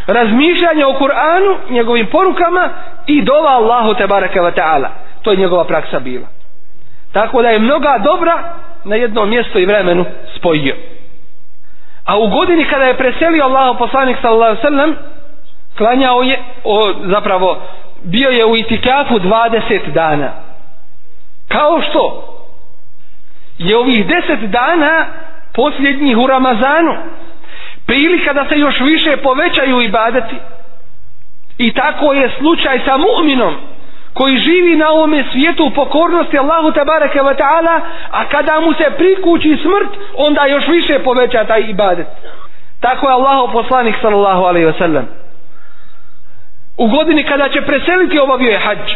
razmišljanje 0.07 0.85
o 0.85 0.93
Kur'anu 0.93 1.55
njegovim 1.69 2.07
porukama 2.07 2.69
i 3.07 3.21
dova 3.21 3.49
Allahu 3.49 3.93
te 3.93 4.07
bareke 4.07 4.39
wa 4.39 4.51
ta'ala. 4.51 4.87
To 5.21 5.31
je 5.31 5.37
njegova 5.37 5.63
praksa 5.63 5.99
bila 5.99 6.25
tako 7.15 7.41
da 7.41 7.49
je 7.49 7.59
mnoga 7.59 7.97
dobra 8.03 8.43
na 8.83 8.95
jedno 8.95 9.25
mjesto 9.25 9.59
i 9.59 9.65
vremenu 9.65 10.05
spojio. 10.37 10.75
A 12.05 12.17
u 12.17 12.27
godini 12.27 12.65
kada 12.65 12.83
je 12.83 12.97
preselio 12.97 13.43
Allah 13.43 13.75
poslanik 13.79 14.17
sallallahu 14.21 14.61
sallam 14.61 14.95
klanjao 15.77 16.21
je 16.21 16.39
o, 16.63 16.93
zapravo 17.05 17.61
bio 18.03 18.29
je 18.29 18.45
u 18.45 18.57
itikafu 18.57 19.19
20 19.19 19.91
dana. 19.93 20.31
Kao 21.47 21.81
što 21.81 22.23
je 23.57 23.77
ovih 23.77 24.05
10 24.07 24.47
dana 24.47 25.05
posljednjih 25.53 26.17
u 26.17 26.27
Ramazanu 26.27 26.95
prilika 27.85 28.33
da 28.33 28.45
se 28.49 28.55
još 28.55 28.79
više 28.79 29.17
povećaju 29.17 29.81
ibadeti. 29.81 30.35
I 31.57 31.73
tako 31.73 32.13
je 32.13 32.31
slučaj 32.39 32.79
sa 32.85 32.97
mu'minom 32.97 33.53
koji 34.17 34.37
živi 34.37 34.75
na 34.75 34.89
ovome 34.89 35.23
svijetu 35.31 35.65
u 35.65 35.75
pokornosti 35.75 36.37
Allahu 36.37 36.71
tabaraka 36.71 37.19
wa 37.19 37.35
ta'ala 37.41 37.81
a 38.11 38.25
kada 38.25 38.59
mu 38.59 38.73
se 38.73 38.85
prikući 38.97 39.57
smrt 39.61 39.91
onda 40.15 40.45
još 40.45 40.67
više 40.67 40.99
poveća 40.99 41.45
taj 41.45 41.61
ibadet. 41.61 42.07
Tako 42.79 43.07
je 43.07 43.13
Allahu 43.13 43.53
poslanik 43.53 43.95
sallallahu 44.01 44.43
alaihi 44.43 44.67
wa 44.67 44.77
sallam. 44.77 45.05
U 46.77 46.87
godini 46.87 47.23
kada 47.23 47.49
će 47.49 47.61
preseliti 47.61 48.19
obavio 48.19 48.51
je 48.51 48.59
hađ. 48.59 48.91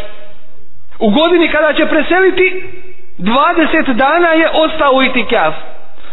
U 0.98 1.10
godini 1.10 1.48
kada 1.48 1.72
će 1.72 1.86
preseliti 1.86 2.64
20 3.18 3.92
dana 3.92 4.28
je 4.28 4.48
ostao 4.54 4.92
u 4.92 5.02
itikaf. 5.02 5.54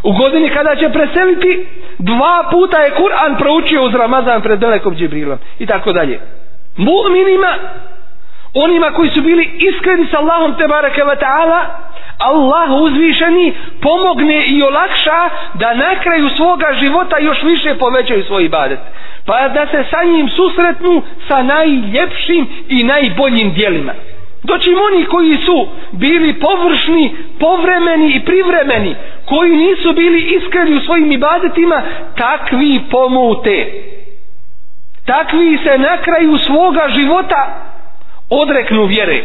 U 0.04 0.12
godini 0.14 0.50
kada 0.50 0.76
će 0.76 0.90
preseliti 0.90 1.68
dva 2.00 2.48
puta 2.52 2.78
je 2.80 2.96
Kur'an 2.96 3.38
proučio 3.38 3.84
uz 3.84 3.94
Ramazan 3.96 4.42
pred 4.42 4.60
Delekom 4.60 4.96
Džibrilom. 4.96 5.38
I 5.60 5.66
tako 5.66 5.94
dalje. 5.94 6.20
Mu'minima 6.78 7.54
onima 8.64 8.92
koji 8.92 9.10
su 9.10 9.22
bili 9.22 9.50
iskreni 9.60 10.08
sa 10.12 10.18
Allahom 10.18 10.56
te 10.58 10.68
bareke 10.68 11.04
ve 11.04 11.16
ta'ala 11.16 11.60
Allah 12.18 12.82
uzvišeni 12.82 13.54
pomogne 13.82 14.46
i 14.46 14.64
olakša 14.64 15.30
da 15.54 15.74
na 15.74 15.96
kraju 16.04 16.30
svoga 16.30 16.74
života 16.80 17.18
još 17.20 17.44
više 17.44 17.76
povećaju 17.76 18.24
svoj 18.24 18.46
ibadet. 18.46 18.80
Pa 19.26 19.48
da 19.48 19.68
se 19.68 19.84
sa 19.92 20.04
njim 20.04 20.30
susretnu 20.30 21.02
sa 21.28 21.44
najljepšim 21.44 22.48
i 22.70 22.84
najboljim 22.84 23.54
dijelima 23.54 23.94
doći 24.44 24.76
oni 24.92 25.06
koji 25.06 25.38
su 25.38 25.68
bili 25.92 26.34
površni, 26.34 27.16
povremeni 27.40 28.16
i 28.16 28.26
privremeni 28.26 28.96
koji 29.26 29.56
nisu 29.56 29.94
bili 29.94 30.22
iskreni 30.22 30.76
u 30.76 30.80
svojim 30.80 31.12
ibadetima 31.12 31.82
takvi 32.18 32.82
pomute. 32.92 33.84
Takvi 35.06 35.58
se 35.64 35.78
na 35.78 35.98
kraju 35.98 36.38
svoga 36.38 36.88
života 36.90 37.64
odreknu 38.30 38.86
vjere. 38.86 39.24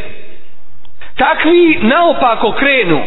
Takvi 1.16 1.78
naopako 1.82 2.52
krenu. 2.52 3.02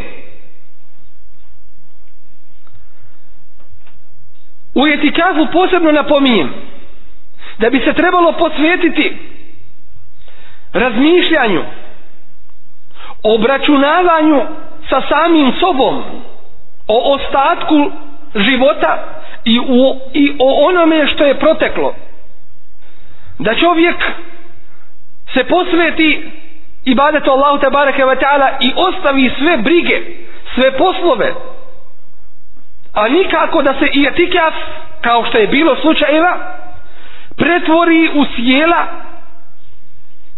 U 4.76 4.88
etikafu 4.88 5.48
posebno 5.54 5.92
napominjem 5.92 6.54
da 7.58 7.70
bi 7.70 7.80
se 7.80 7.94
trebalo 7.94 8.32
posvetiti 8.32 9.18
razmišljanju 10.74 11.64
obračunavanju 13.24 14.42
sa 14.90 15.02
samim 15.10 15.52
sobom 15.60 16.04
o 16.88 17.14
ostatku 17.16 17.92
života 18.36 19.22
i, 19.46 19.60
u, 19.60 20.00
i 20.14 20.36
o 20.40 20.68
onome 20.68 21.08
što 21.08 21.26
je 21.26 21.40
proteklo. 21.40 21.96
Da 23.40 23.56
čovjek 23.56 23.96
se 25.36 25.44
posveti 25.44 26.32
ibadetu 26.86 27.32
Allahu 27.32 27.60
te 27.60 27.70
bareke 27.70 28.06
ve 28.06 28.16
ta'ala 28.16 28.58
i 28.60 28.74
ostavi 28.76 29.32
sve 29.38 29.58
brige, 29.58 30.02
sve 30.56 30.78
poslove, 30.78 31.34
a 32.94 33.08
nikako 33.08 33.62
da 33.62 33.74
se 33.74 33.86
i 33.94 34.06
etikaf, 34.06 34.54
kao 35.02 35.26
što 35.26 35.38
je 35.38 35.48
bilo 35.48 35.76
slučajeva, 35.76 36.38
pretvori 37.38 38.10
u 38.14 38.26
sjela, 38.36 38.88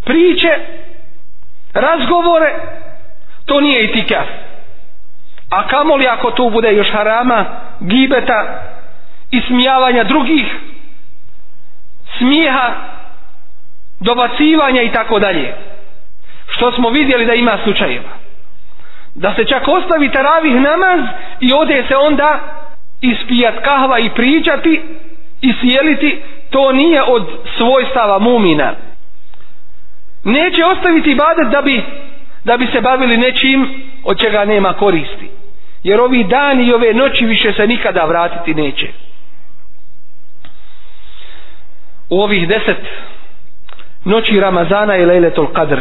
priče, 0.06 0.60
razgovore, 1.74 2.54
to 3.46 3.62
nije 3.62 3.84
etikaf. 3.90 4.28
A 5.50 5.68
kamoli 5.68 6.08
ako 6.08 6.32
tu 6.32 6.50
bude 6.50 6.74
još 6.74 6.92
harama, 6.92 7.46
gibeta, 7.80 8.62
ismijavanja 9.32 10.04
drugih, 10.04 10.46
smijeha, 12.18 12.97
dobacivanja 14.00 14.82
i 14.82 14.92
tako 14.92 15.20
dalje. 15.20 15.54
Što 16.48 16.72
smo 16.72 16.90
vidjeli 16.90 17.26
da 17.26 17.34
ima 17.34 17.58
slučajeva. 17.64 18.10
Da 19.16 19.34
se 19.36 19.46
čak 19.46 19.68
ostavi 19.68 20.12
taravih 20.12 20.54
namaz 20.54 21.00
i 21.40 21.54
ode 21.54 21.84
se 21.88 21.96
onda 21.98 22.40
ispijat 23.02 23.56
kahva 23.64 24.00
i 24.00 24.10
pričati 24.10 24.82
i 25.42 25.54
sjeliti, 25.62 26.22
to 26.50 26.72
nije 26.72 27.04
od 27.04 27.28
svojstava 27.58 28.20
mumina. 28.20 28.74
Neće 30.24 30.66
ostaviti 30.66 31.16
badet 31.16 31.52
da 31.52 31.62
bi, 31.62 31.84
da 32.44 32.58
bi 32.58 32.68
se 32.68 32.82
bavili 32.82 33.18
nečim 33.18 33.84
od 34.04 34.20
čega 34.20 34.46
nema 34.46 34.74
koristi. 34.74 35.30
Jer 35.84 36.00
ovi 36.00 36.24
dani 36.24 36.64
i 36.64 36.74
ove 36.74 36.94
noći 36.94 37.26
više 37.26 37.54
se 37.54 37.68
nikada 37.68 38.06
vratiti 38.06 38.54
neće. 38.54 38.88
U 42.10 42.22
ovih 42.22 42.48
deset 42.48 42.78
noći 44.08 44.40
Ramazana 44.40 44.98
i 44.98 45.06
Lejletul 45.06 45.48
Qadr. 45.54 45.80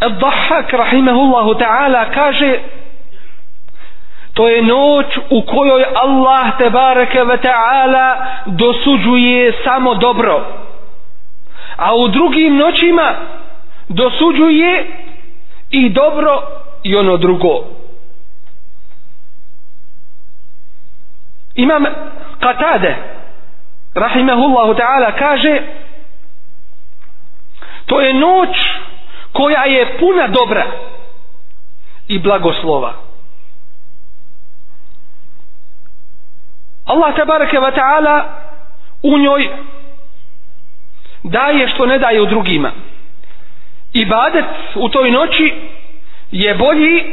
Ad-Dahak 0.00 0.72
rahimehullahu 0.72 1.54
ta'ala 1.54 2.10
kaže 2.14 2.58
to 4.34 4.48
je 4.48 4.62
noć 4.62 5.06
u 5.30 5.42
kojoj 5.42 5.84
Allah 5.94 6.58
te 6.58 6.70
bareke 6.70 7.24
ve 7.24 7.36
ta'ala 7.36 8.16
dosuđuje 8.46 9.52
samo 9.64 9.94
dobro 9.94 10.44
a 11.76 11.96
u 11.96 12.08
drugim 12.08 12.56
noćima 12.56 13.14
dosuđuje 13.88 14.86
i 15.70 15.88
dobro 15.88 16.42
i 16.82 16.96
ono 16.96 17.16
drugo 17.16 17.64
imam 21.54 21.84
Katade 22.40 23.15
rahimehullahu 23.96 24.74
ta'ala 24.74 25.12
kaže 25.18 25.62
to 27.86 28.00
je 28.00 28.14
noć 28.14 28.56
koja 29.32 29.64
je 29.64 29.98
puna 29.98 30.28
dobra 30.28 30.66
i 32.08 32.18
blagoslova. 32.18 32.94
Allah 36.84 37.16
tabaraka 37.16 37.58
wa 37.60 37.72
ta'ala 37.74 38.24
u 39.02 39.18
njoj 39.18 39.48
daje 41.22 41.68
što 41.68 41.86
ne 41.86 41.98
daje 41.98 42.22
u 42.22 42.26
drugima. 42.26 42.72
Ibadet 43.92 44.44
u 44.74 44.88
toj 44.88 45.10
noći 45.10 45.54
je 46.30 46.54
bolji 46.54 47.04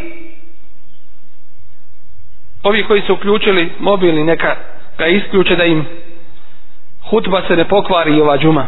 ovi 2.63 2.84
koji 2.84 3.01
su 3.01 3.13
uključili 3.13 3.71
mobilni 3.79 4.23
neka 4.23 4.55
ga 4.97 5.07
isključe 5.07 5.55
da 5.55 5.63
im 5.63 5.86
hutba 7.10 7.41
se 7.47 7.56
ne 7.56 7.66
pokvari 7.66 8.22
ova 8.22 8.38
džuma. 8.38 8.66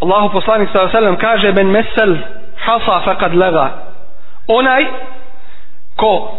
Allahu 0.00 0.32
poslanik 0.32 0.68
sallallahu 0.72 0.96
alejhi 0.96 1.16
kaže 1.20 1.52
ben 1.52 1.66
mesel 1.66 2.16
hasa 2.56 3.00
faqad 3.00 3.34
laga. 3.34 3.70
Onaj 4.48 4.86
ko 5.96 6.32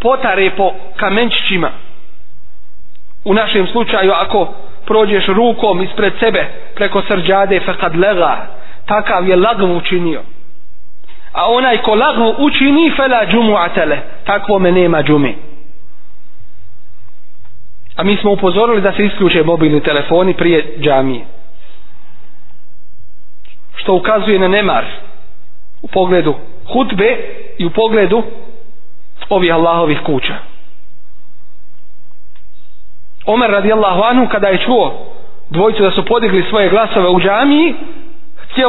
potare 0.00 0.50
po 0.56 0.72
kamenčićima 0.96 1.70
u 3.24 3.34
našem 3.34 3.66
slučaju 3.66 4.12
ako 4.12 4.48
prođeš 4.86 5.26
rukom 5.26 5.82
ispred 5.82 6.12
sebe 6.20 6.46
preko 6.74 7.02
srđade 7.02 7.60
faqad 7.60 8.00
laga. 8.02 8.46
Takav 8.86 9.28
je 9.28 9.36
lagvu 9.36 9.76
učinio. 9.76 10.22
A 11.32 11.50
onaj 11.50 11.78
ko 11.82 11.94
lagvu 11.94 12.34
učini 12.38 12.92
fela 12.96 13.26
džumu'atele. 13.26 13.98
Takvome 14.24 14.72
nema 14.72 15.02
džumi 15.02 15.55
a 17.96 18.02
mi 18.04 18.16
smo 18.16 18.32
upozorili 18.32 18.80
da 18.80 18.92
se 18.92 19.04
isključe 19.04 19.42
mobilni 19.42 19.82
telefoni 19.82 20.34
prije 20.34 20.74
džamije. 20.80 21.24
Što 23.76 23.94
ukazuje 23.94 24.38
na 24.38 24.48
nemar 24.48 24.84
u 25.82 25.88
pogledu 25.88 26.34
hutbe 26.72 27.16
i 27.58 27.66
u 27.66 27.70
pogledu 27.70 28.22
ovih 29.28 29.54
Allahovih 29.54 30.00
kuća. 30.06 30.34
Omer 33.26 33.50
radijallahu 33.50 34.02
anhu 34.02 34.28
kada 34.28 34.48
je 34.48 34.58
čuo 34.58 35.06
dvojicu 35.50 35.82
da 35.82 35.90
su 35.90 36.04
podigli 36.04 36.44
svoje 36.50 36.68
glasove 36.68 37.08
u 37.08 37.20
džamiji 37.20 37.74
htio 38.36 38.68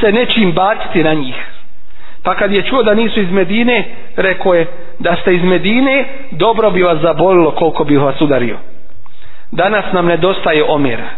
se 0.00 0.12
nečim 0.12 0.52
baciti 0.52 1.02
na 1.02 1.14
njih. 1.14 1.34
Pa 2.22 2.34
kad 2.34 2.52
je 2.52 2.62
čuo 2.62 2.82
da 2.82 2.94
nisu 2.94 3.20
iz 3.20 3.30
Medine 3.30 3.84
rekao 4.16 4.54
je 4.54 4.66
da 4.98 5.16
ste 5.16 5.34
iz 5.34 5.42
Medine 5.42 6.04
dobro 6.30 6.70
bi 6.70 6.82
vas 6.82 6.98
zabolilo 6.98 7.50
koliko 7.50 7.84
bi 7.84 7.96
vas 7.96 8.20
udario 8.20 8.56
danas 9.50 9.84
nam 9.92 10.06
nedostaje 10.06 10.64
omjera. 10.68 11.08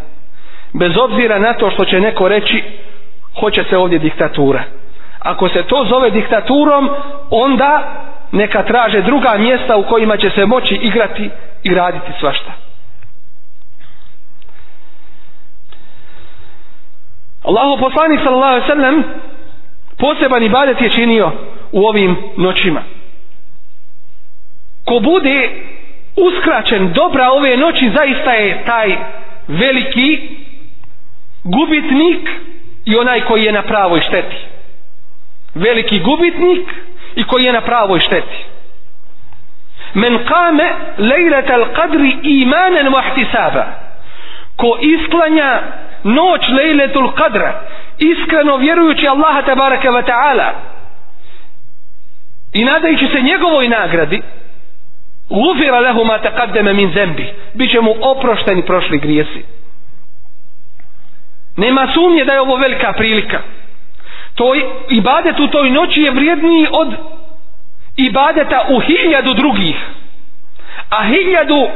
Bez 0.73 0.93
obzira 0.97 1.39
na 1.39 1.53
to 1.55 1.71
što 1.71 1.85
će 1.85 2.01
neko 2.01 2.29
reći 2.29 2.63
hoće 3.41 3.65
se 3.71 3.77
ovdje 3.79 3.99
diktatura. 3.99 4.63
Ako 5.19 5.49
se 5.49 5.63
to 5.63 5.87
zove 5.89 6.11
diktaturom 6.11 6.91
onda 7.31 7.95
neka 8.33 8.63
traže 8.63 9.03
druga 9.03 9.35
mjesta 9.39 9.77
u 9.77 9.83
kojima 9.83 10.17
će 10.17 10.31
se 10.31 10.47
moći 10.47 10.75
igrati 10.75 11.31
i 11.63 11.75
raditi 11.75 12.13
svašta. 12.21 12.53
Allahu 17.45 17.81
poslanik 17.81 18.21
sallallahu 18.25 18.53
alejhi 18.53 18.69
ve 18.69 18.75
sellem 18.75 19.05
poseban 19.99 20.43
ibadet 20.43 20.81
je 20.81 20.91
činio 20.91 21.33
u 21.73 21.87
ovim 21.87 22.17
noćima. 22.37 22.83
Ko 24.85 25.01
bude 25.01 25.51
uskraćen 26.21 26.93
dobra 26.93 27.31
ove 27.31 27.57
noći 27.57 27.91
zaista 27.97 28.33
je 28.33 28.65
taj 28.65 28.97
veliki 29.49 30.19
gubitnik 31.45 32.31
i 32.85 32.97
onaj 32.97 33.21
koji 33.21 33.45
je 33.45 33.53
na 33.53 33.63
pravoj 33.63 34.01
šteti. 34.01 34.37
Veliki 35.55 36.01
gubitnik 36.01 36.69
i 37.17 37.25
koji 37.25 37.45
je 37.45 37.53
na 37.53 37.61
pravoj 37.61 38.01
šteti. 38.01 38.45
Men 39.95 40.19
kame 40.25 40.73
lejleta 40.99 41.55
al 41.55 41.65
qadri 41.75 42.19
imanen 42.23 42.93
vahtisaba. 42.93 43.67
Ko 44.57 44.79
isklanja 44.81 45.63
noć 46.05 46.49
lejletul 46.49 47.13
qadra 47.13 47.53
iskreno 47.99 48.57
vjerujući 48.57 49.09
Allaha 49.09 49.43
tabaraka 49.43 49.89
wa 49.89 50.03
ta'ala 50.03 50.51
i 52.53 52.65
nadajući 52.65 53.07
se 53.07 53.21
njegovoj 53.21 53.69
nagradi 53.69 54.23
Ufira 55.31 55.81
lehu 55.81 56.05
ma 56.05 56.19
taqaddama 56.19 56.73
min 56.73 56.93
zembi. 56.95 57.33
Biće 57.55 57.81
mu 57.81 57.95
oprošteni 58.01 58.67
prošli 58.67 58.99
grijesi. 58.99 59.45
Nema 61.57 61.89
sumnje 61.95 62.25
da 62.25 62.33
je 62.33 62.41
ovo 62.41 62.57
velika 62.57 62.93
prilika. 62.93 63.43
To 64.35 64.55
ibadet 64.91 65.41
u 65.41 65.49
toj 65.49 65.71
noći 65.71 66.01
je 66.01 66.11
vrijedniji 66.11 66.67
od 66.73 66.95
ibadeta 67.97 68.67
u 68.69 68.81
hiljadu 68.81 69.35
drugih. 69.35 69.77
A 70.91 71.05
hiljadu 71.05 71.69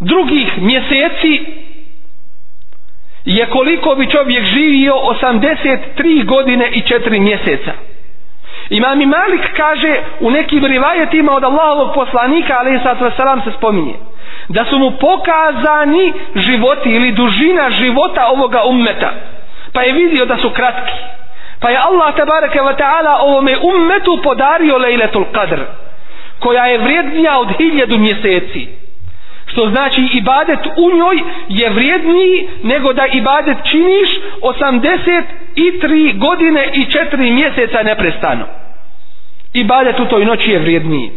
drugih 0.00 0.58
mjeseci 0.58 1.44
je 3.24 3.46
koliko 3.46 3.94
bi 3.94 4.10
čovjek 4.10 4.44
živio 4.44 4.92
83 4.94 6.24
godine 6.24 6.70
i 6.72 6.82
4 6.82 7.20
mjeseca. 7.20 7.72
Imam 8.70 9.00
i 9.00 9.06
Malik 9.06 9.56
kaže 9.56 10.00
u 10.20 10.30
nekim 10.30 10.64
rivajetima 10.64 11.32
od 11.32 11.44
Allahovog 11.44 11.94
poslanika, 11.94 12.56
ali 12.58 12.80
sad 12.82 13.12
salam 13.16 13.42
se 13.42 13.50
spominje, 13.56 13.94
da 14.48 14.64
su 14.64 14.78
mu 14.78 14.90
pokazani 14.90 16.12
životi 16.34 16.90
ili 16.90 17.12
dužina 17.12 17.70
života 17.70 18.26
ovoga 18.26 18.64
ummeta. 18.64 19.10
Pa 19.72 19.82
je 19.82 19.92
vidio 19.92 20.24
da 20.24 20.36
su 20.36 20.50
kratki. 20.50 20.92
Pa 21.60 21.70
je 21.70 21.76
Allah 21.76 22.16
tabaraka 22.16 22.62
wa 22.62 22.76
ta'ala 22.76 23.18
ovome 23.20 23.56
ummetu 23.62 24.18
podario 24.22 24.78
lejletul 24.78 25.24
qadr, 25.32 25.60
koja 26.38 26.66
je 26.66 26.78
vrijednija 26.78 27.38
od 27.38 27.48
hiljadu 27.58 27.98
mjeseci 27.98 28.79
što 29.50 29.68
znači 29.70 30.08
ibadet 30.12 30.58
u 30.66 30.96
njoj 30.96 31.16
je 31.48 31.70
vrijedniji 31.70 32.48
nego 32.62 32.92
da 32.92 33.06
ibadet 33.12 33.56
činiš 33.70 34.08
83 35.56 36.18
godine 36.18 36.70
i 36.74 36.86
4 37.12 37.32
mjeseca 37.32 37.82
neprestano. 37.82 38.46
Ibadet 39.54 40.00
u 40.00 40.06
toj 40.06 40.24
noći 40.24 40.50
je 40.50 40.58
vrijedniji. 40.58 41.10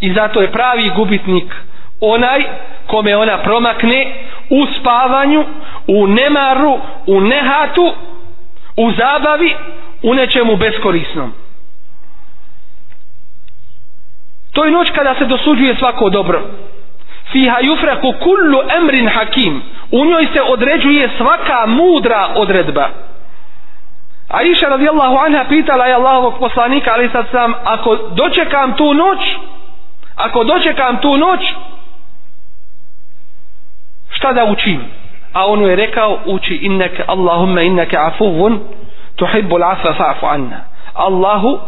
I 0.00 0.12
zato 0.12 0.40
je 0.40 0.52
pravi 0.52 0.90
gubitnik 0.96 1.54
onaj 2.00 2.42
kome 2.86 3.16
ona 3.16 3.38
promakne 3.38 4.12
u 4.50 4.66
spavanju 4.80 5.44
u 5.86 6.06
nemaru 6.06 6.78
u 7.06 7.20
nehatu 7.20 7.92
u 8.76 8.92
zabavi 8.92 9.54
u 10.02 10.14
nečemu 10.14 10.56
beskorisnom 10.56 11.32
to 14.52 14.64
je 14.64 14.70
noć 14.70 14.90
kada 14.90 15.14
se 15.14 15.24
dosuđuje 15.24 15.74
svako 15.74 16.10
dobro. 16.10 16.42
Fiha 17.32 17.56
yufraku 17.62 18.14
kullu 18.18 18.60
emrin 18.76 19.08
hakim. 19.08 19.62
U 19.90 20.04
njoj 20.04 20.26
se 20.34 20.42
određuje 20.42 21.10
svaka 21.16 21.66
mudra 21.66 22.28
odredba. 22.36 22.88
Aisha 24.28 24.68
radijallahu 24.68 25.16
anha 25.16 25.44
pitala 25.48 25.86
je 25.86 25.94
Allahovog 25.94 26.38
poslanika 26.38 26.90
ali 26.94 27.08
sad 27.12 27.26
sam 27.30 27.54
ako 27.64 27.96
dočekam 27.96 28.76
tu 28.76 28.94
noć 28.94 29.18
ako 30.16 30.44
dočekam 30.44 30.96
tu 31.00 31.16
noć 31.16 31.40
šta 34.10 34.32
da 34.32 34.44
učim? 34.44 34.84
A 35.32 35.46
on 35.46 35.62
je 35.62 35.76
rekao 35.76 36.18
uči 36.26 36.54
inneke 36.54 37.04
Allahumma 37.06 37.62
inneke 37.62 37.96
afuvun 37.96 38.60
tuhibbu 39.16 39.56
afa 39.62 39.94
fa'fu 39.94 40.26
anna. 40.26 40.60
Allahu 40.94 41.60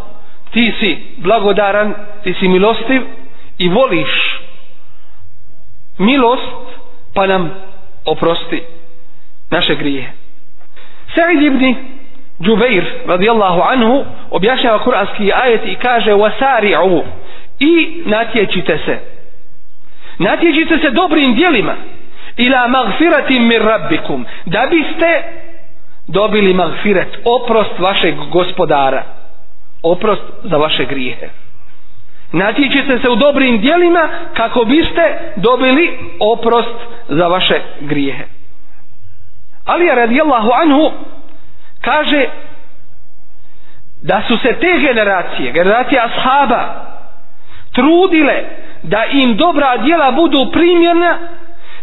ti 0.53 0.73
si 0.81 0.99
blagodaran 1.17 1.95
ti 2.23 2.35
si 2.35 2.49
milostiv 2.49 3.03
i 3.59 3.69
voliš 3.69 4.41
milost 5.99 6.83
pa 7.15 7.27
nam 7.27 7.51
oprosti 8.05 8.63
naše 9.51 9.75
grije. 9.75 10.13
Sa'id 11.15 11.43
ibn 11.43 11.75
Džubeir 12.43 12.85
radijallahu 13.07 13.61
anhu 13.61 14.05
objašnjava 14.31 14.79
kuranski 14.79 15.33
ajet 15.33 15.61
i 15.67 15.75
kaže 15.75 16.11
wasari'u 16.11 17.03
i 17.61 18.03
natječite 18.05 18.79
se. 18.85 18.99
Natječite 20.19 20.79
se 20.79 20.91
dobrim 20.91 21.35
dijelima 21.35 21.75
ila 22.37 22.69
magfiratim 22.69 23.47
mir 23.47 23.63
rabbikum. 23.63 24.27
Da 24.47 24.67
biste 24.71 25.23
dobili 26.07 26.55
magfiret 26.55 27.19
oprost 27.25 27.79
vašeg 27.79 28.15
gospodara 28.33 29.03
oprost 29.83 30.23
za 30.43 30.57
vaše 30.57 30.85
grijehe. 30.85 31.29
Natječite 32.33 32.99
se 32.99 33.11
u 33.11 33.17
dobrim 33.17 33.61
dijelima 33.61 34.09
kako 34.35 34.65
biste 34.65 35.33
dobili 35.37 35.99
oprost 36.21 36.77
za 37.09 37.27
vaše 37.29 37.61
grijehe. 37.81 38.25
Ali 39.67 39.87
je 39.87 39.95
radijallahu 39.95 40.51
anhu 40.63 40.91
kaže 41.81 42.27
da 44.03 44.23
su 44.29 44.37
se 44.37 44.53
te 44.61 44.79
generacije, 44.81 45.53
generacije 45.53 46.01
ashaba, 46.01 46.93
trudile 47.73 48.45
da 48.83 49.05
im 49.05 49.37
dobra 49.37 49.77
djela 49.77 50.11
budu 50.11 50.51
primjerna 50.53 51.19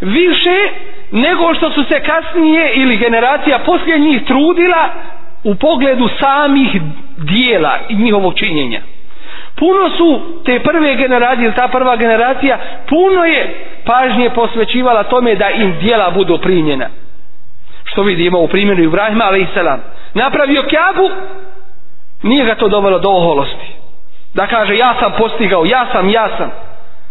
više 0.02 0.70
nego 1.12 1.54
što 1.54 1.72
su 1.72 1.84
se 1.84 2.04
kasnije 2.04 2.74
ili 2.76 2.98
generacija 2.98 3.60
poslije 3.60 4.00
njih 4.00 4.22
trudila 4.28 4.90
u 5.44 5.56
pogledu 5.56 6.10
samih 6.20 6.82
dijela 7.18 7.78
i 7.90 7.96
njihovog 7.96 8.34
činjenja. 8.36 8.82
Puno 9.56 9.90
su 9.98 10.22
te 10.46 10.60
prve 10.60 10.96
generacije, 10.96 11.56
ta 11.56 11.68
prva 11.68 11.96
generacija, 11.96 12.58
puno 12.90 13.26
je 13.26 13.66
pažnje 13.86 14.30
posvećivala 14.30 15.04
tome 15.04 15.36
da 15.36 15.50
im 15.50 15.80
dijela 15.80 16.12
budu 16.12 16.38
primjena 16.38 16.90
što 17.92 18.04
vidimo 18.04 18.40
u 18.40 18.48
primjeru 18.48 18.84
Ibrahima 18.84 19.26
a.s. 19.26 19.82
napravio 20.14 20.64
kjabu 20.64 21.10
nije 22.24 22.46
ga 22.46 22.56
to 22.56 22.68
dovelo 22.68 23.00
do 23.00 23.10
oholosti 23.10 23.74
da 24.34 24.48
kaže 24.48 24.78
ja 24.78 24.96
sam 25.00 25.12
postigao 25.18 25.66
ja 25.66 25.88
sam 25.92 26.10
ja 26.10 26.30
sam 26.38 26.52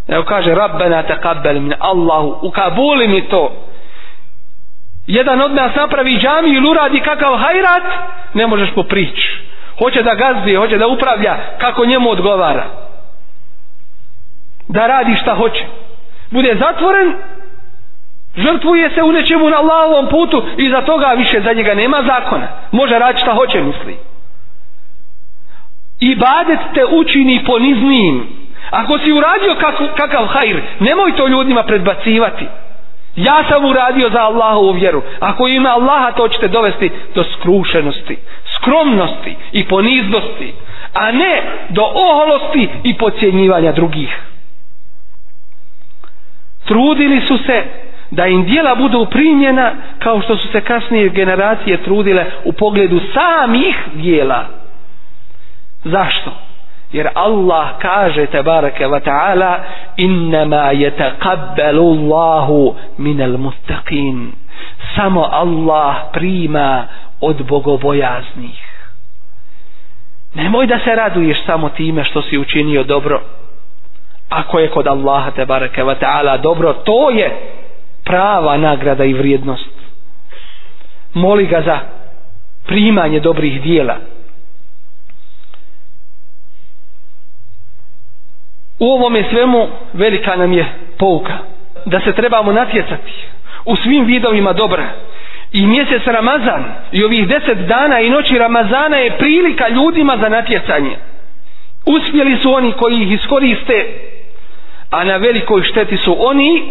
nego 0.08 0.24
kaže 0.24 0.54
Rabbena 0.54 1.02
taqabbal 1.02 1.60
min 1.60 1.74
Allahu 1.78 2.38
ukabuli 2.42 3.08
mi 3.08 3.28
to 3.28 3.52
jedan 5.08 5.40
od 5.40 5.54
nas 5.54 5.74
napravi 5.74 6.18
džami 6.18 6.50
ili 6.50 6.68
uradi 6.68 7.00
kakav 7.00 7.36
hajrat 7.36 7.82
ne 8.34 8.46
možeš 8.46 8.70
po 8.74 8.82
prič 8.82 9.18
hoće 9.78 10.02
da 10.02 10.14
gazdi, 10.14 10.54
hoće 10.54 10.78
da 10.78 10.86
upravlja 10.86 11.36
kako 11.58 11.84
njemu 11.84 12.10
odgovara. 12.10 12.64
Da 14.68 14.86
radi 14.86 15.16
šta 15.16 15.34
hoće. 15.34 15.64
Bude 16.30 16.56
zatvoren 16.60 17.14
žrtvuje 18.36 18.90
se 18.90 19.02
u 19.02 19.12
nečemu 19.12 19.50
na 19.50 19.56
Allahovom 19.56 20.08
putu 20.08 20.42
i 20.56 20.70
za 20.70 20.80
toga 20.80 21.06
više 21.06 21.40
za 21.40 21.52
njega 21.52 21.74
nema 21.74 22.02
zakona. 22.06 22.48
Može 22.72 22.98
raditi 22.98 23.22
šta 23.22 23.34
hoće 23.34 23.60
misli. 23.60 23.96
I 26.00 26.16
badet 26.16 26.58
te 26.74 26.84
učini 26.84 27.44
poniznijim 27.46 28.28
ako 28.70 28.98
si 28.98 29.12
uradio 29.12 29.54
kakav, 29.60 29.86
kakav 29.96 30.26
hajr 30.26 30.62
nemoj 30.80 31.16
to 31.16 31.28
ljudima 31.28 31.62
predbacivati 31.62 32.46
ja 33.16 33.44
sam 33.48 33.64
uradio 33.64 34.10
za 34.10 34.20
Allahovu 34.20 34.72
vjeru 34.72 35.02
ako 35.20 35.48
ima 35.48 35.68
Allaha 35.68 36.12
to 36.12 36.28
ćete 36.28 36.48
dovesti 36.48 36.90
do 37.14 37.24
skrušenosti 37.24 38.16
skromnosti 38.56 39.36
i 39.52 39.64
poniznosti 39.64 40.52
a 40.94 41.12
ne 41.12 41.42
do 41.68 41.82
oholosti 41.84 42.68
i 42.84 42.94
pocijenjivanja 42.94 43.72
drugih 43.72 44.18
trudili 46.64 47.20
su 47.20 47.38
se 47.38 47.64
da 48.10 48.26
im 48.26 48.44
dijela 48.44 48.74
budu 48.74 49.06
primljena 49.10 49.72
kao 49.98 50.20
što 50.20 50.36
su 50.36 50.48
se 50.48 50.60
kasnije 50.60 51.08
generacije 51.08 51.82
trudile 51.82 52.24
u 52.44 52.52
pogledu 52.52 53.00
samih 53.14 53.76
dijela. 53.94 54.46
Zašto? 55.84 56.30
Jer 56.92 57.08
Allah 57.14 57.78
kaže 57.78 58.26
tebareke 58.26 58.86
wa 58.86 59.00
ta'ala 59.00 59.60
innama 59.96 60.72
yataqabbalu 60.72 61.84
Allahu 61.98 62.76
min 62.98 63.20
al-muttaqin. 63.20 64.32
Samo 64.96 65.28
Allah 65.32 66.08
prima 66.12 66.86
od 67.20 67.46
bogobojaznih. 67.46 68.60
Nemoj 70.34 70.66
da 70.66 70.78
se 70.78 70.94
raduješ 70.94 71.44
samo 71.46 71.68
time 71.68 72.04
što 72.04 72.22
si 72.22 72.38
učinio 72.38 72.84
dobro. 72.84 73.20
Ako 74.28 74.58
je 74.58 74.70
kod 74.70 74.86
Allaha 74.86 75.30
tebareke 75.30 75.82
wa 75.82 75.94
ta'ala 76.00 76.40
dobro, 76.40 76.72
to 76.72 77.10
je 77.10 77.30
prava 78.04 78.56
nagrada 78.56 79.04
i 79.04 79.14
vrijednost 79.14 79.78
moli 81.14 81.46
ga 81.46 81.62
za 81.62 81.78
primanje 82.66 83.20
dobrih 83.20 83.62
dijela 83.62 83.96
u 88.78 88.86
ovome 88.86 89.24
svemu 89.30 89.68
velika 89.92 90.36
nam 90.36 90.52
je 90.52 90.66
pouka 90.98 91.38
da 91.84 92.00
se 92.00 92.12
trebamo 92.12 92.52
natjecati 92.52 93.12
u 93.64 93.76
svim 93.76 94.04
vidovima 94.04 94.52
dobra. 94.52 94.86
I 95.52 95.66
mjesec 95.66 96.02
Ramazan 96.06 96.64
i 96.92 97.04
ovih 97.04 97.28
deset 97.28 97.58
dana 97.58 98.00
i 98.00 98.10
noći 98.10 98.38
Ramazana 98.38 98.96
je 98.96 99.18
prilika 99.18 99.68
ljudima 99.68 100.16
za 100.20 100.28
natjecanje. 100.28 100.96
Uspjeli 101.86 102.36
su 102.36 102.52
oni 102.52 102.72
koji 102.72 103.02
ih 103.02 103.12
iskoriste 103.12 103.86
a 104.90 105.04
na 105.04 105.16
velikoj 105.16 105.62
šteti 105.62 105.96
su 105.96 106.16
oni 106.18 106.62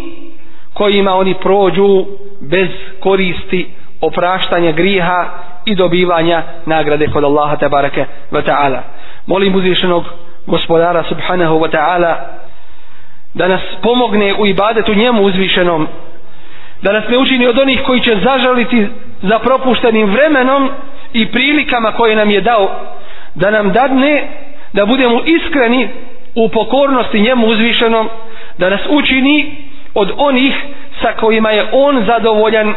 kojima 0.74 1.14
oni 1.14 1.34
prođu 1.34 2.06
bez 2.42 2.70
koristi 3.00 3.68
opraštanja 4.02 4.72
griha 4.72 5.26
i 5.66 5.76
dobivanja 5.76 6.44
nagrade 6.66 7.08
kod 7.08 7.24
Allaha 7.24 7.56
tabaraka 7.56 8.06
wa 8.32 8.42
ta'ala. 8.46 8.80
Molim 9.26 9.56
uzvišenog 9.56 10.04
gospodara 10.48 11.04
subhanahu 11.04 11.60
wa 11.60 11.70
ta'ala 11.70 12.16
da 13.34 13.48
nas 13.48 13.62
pomogne 13.82 14.34
u 14.40 14.48
ibadetu 14.48 14.94
njemu 14.94 15.24
uzvišenom 15.24 15.88
da 16.82 16.92
nas 16.92 17.04
ne 17.10 17.18
učini 17.18 17.48
od 17.48 17.60
onih 17.60 17.82
koji 17.86 18.02
će 18.02 18.16
zažaliti 18.24 18.88
za 19.22 19.40
propuštenim 19.40 20.10
vremenom 20.10 20.70
i 21.14 21.32
prilikama 21.32 21.92
koje 21.92 22.16
nam 22.16 22.30
je 22.30 22.42
dao 22.42 22.70
da 23.36 23.52
nam 23.52 23.72
dadne 23.72 24.28
da 24.74 24.86
budemo 24.86 25.22
iskreni 25.26 25.90
u 26.36 26.50
pokornosti 26.50 27.22
njemu 27.22 27.48
uzvišenom 27.48 28.10
da 28.58 28.70
nas 28.70 28.82
učini 28.90 29.56
od 29.94 30.12
onih 30.18 30.54
sa 31.02 31.14
kojima 31.20 31.52
je 31.52 31.66
on 31.72 32.04
zadovoljan 32.06 32.74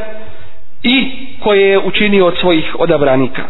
i 0.83 1.11
koje 1.43 1.71
je 1.71 1.79
učinio 1.79 2.27
od 2.27 2.39
svojih 2.39 2.77
odabranika. 2.79 3.43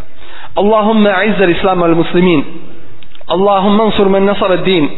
Allahumma 0.55 1.23
izzal 1.23 1.49
islam 1.49 1.83
al 1.83 1.95
muslimin 1.95 2.43
Ansur 3.31 4.09
man 4.09 4.25
nasar 4.25 4.51
ad 4.51 4.63
din 4.63 4.89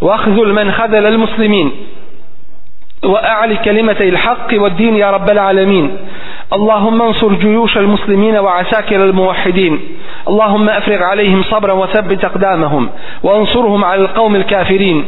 واخذل 0.00 0.52
من 0.52 0.72
خذل 0.72 1.06
المسلمين 1.06 1.70
وأعلي 3.04 3.56
كلمتي 3.56 4.08
الحق 4.08 4.48
والدين 4.52 4.96
يا 4.96 5.10
رب 5.10 5.30
العالمين. 5.30 5.96
اللهم 6.52 7.02
انصر 7.02 7.32
جيوش 7.32 7.78
المسلمين 7.78 8.36
وعساكر 8.36 9.04
الموحدين. 9.04 9.80
اللهم 10.28 10.68
أفرغ 10.68 11.02
عليهم 11.02 11.42
صبرا 11.42 11.72
وثبت 11.72 12.24
أقدامهم 12.24 12.90
وانصرهم 13.22 13.84
على 13.84 14.00
القوم 14.00 14.36
الكافرين. 14.36 15.04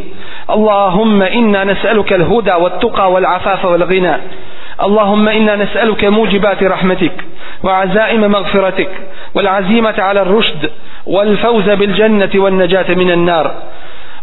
اللهم 0.51 1.23
إنا 1.23 1.65
نسألك 1.65 2.13
الهدى 2.13 2.55
والتقى 2.55 3.13
والعفاف 3.13 3.65
والغنى. 3.65 4.17
اللهم 4.83 5.29
إنا 5.29 5.57
نسألك 5.57 6.05
موجبات 6.05 6.63
رحمتك 6.63 7.25
وعزائم 7.63 8.21
مغفرتك 8.21 8.91
والعزيمة 9.35 9.95
على 9.99 10.23
الرشد 10.23 10.71
والفوز 11.07 11.71
بالجنة 11.71 12.31
والنجاة 12.35 12.95
من 12.95 13.11
النار. 13.11 13.55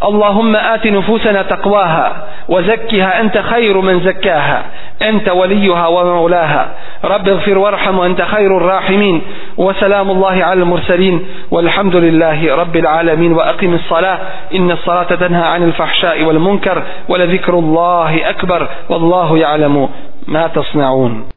اللهم 0.04 0.56
آت 0.56 0.88
نفوسنا 0.88 1.42
تقواها 1.42 2.28
وزكها 2.50 3.22
أنت 3.22 3.38
خير 3.38 3.82
من 3.82 4.00
زكاها 4.00 4.64
أنت 5.02 5.30
وليها 5.30 5.88
ومولاها. 5.88 6.70
رب 7.06 7.30
اغفر 7.30 7.58
وارحم 7.58 8.00
وأنت 8.00 8.22
خير 8.22 8.58
الراحمين. 8.58 9.22
وسلام 9.58 10.12
الله 10.12 10.44
على 10.44 10.62
المرسلين. 10.62 11.26
والحمد 11.52 11.96
لله 11.96 12.56
رب 12.56 12.76
العالمين. 12.76 13.34
وأقم 13.34 13.74
الصلاة. 13.74 14.18
إن 14.56 14.72
الصلاة 14.72 15.04
تنهى 15.04 15.48
عن 15.48 15.64
الفحشاء 15.64 16.24
والمنكر 16.24 16.84
ولذكر 17.10 17.54
الله 17.54 18.30
أكبر. 18.30 18.68
والله 18.90 19.38
يعلم 19.38 19.90
ما 20.28 20.48
تصنعون. 20.48 21.26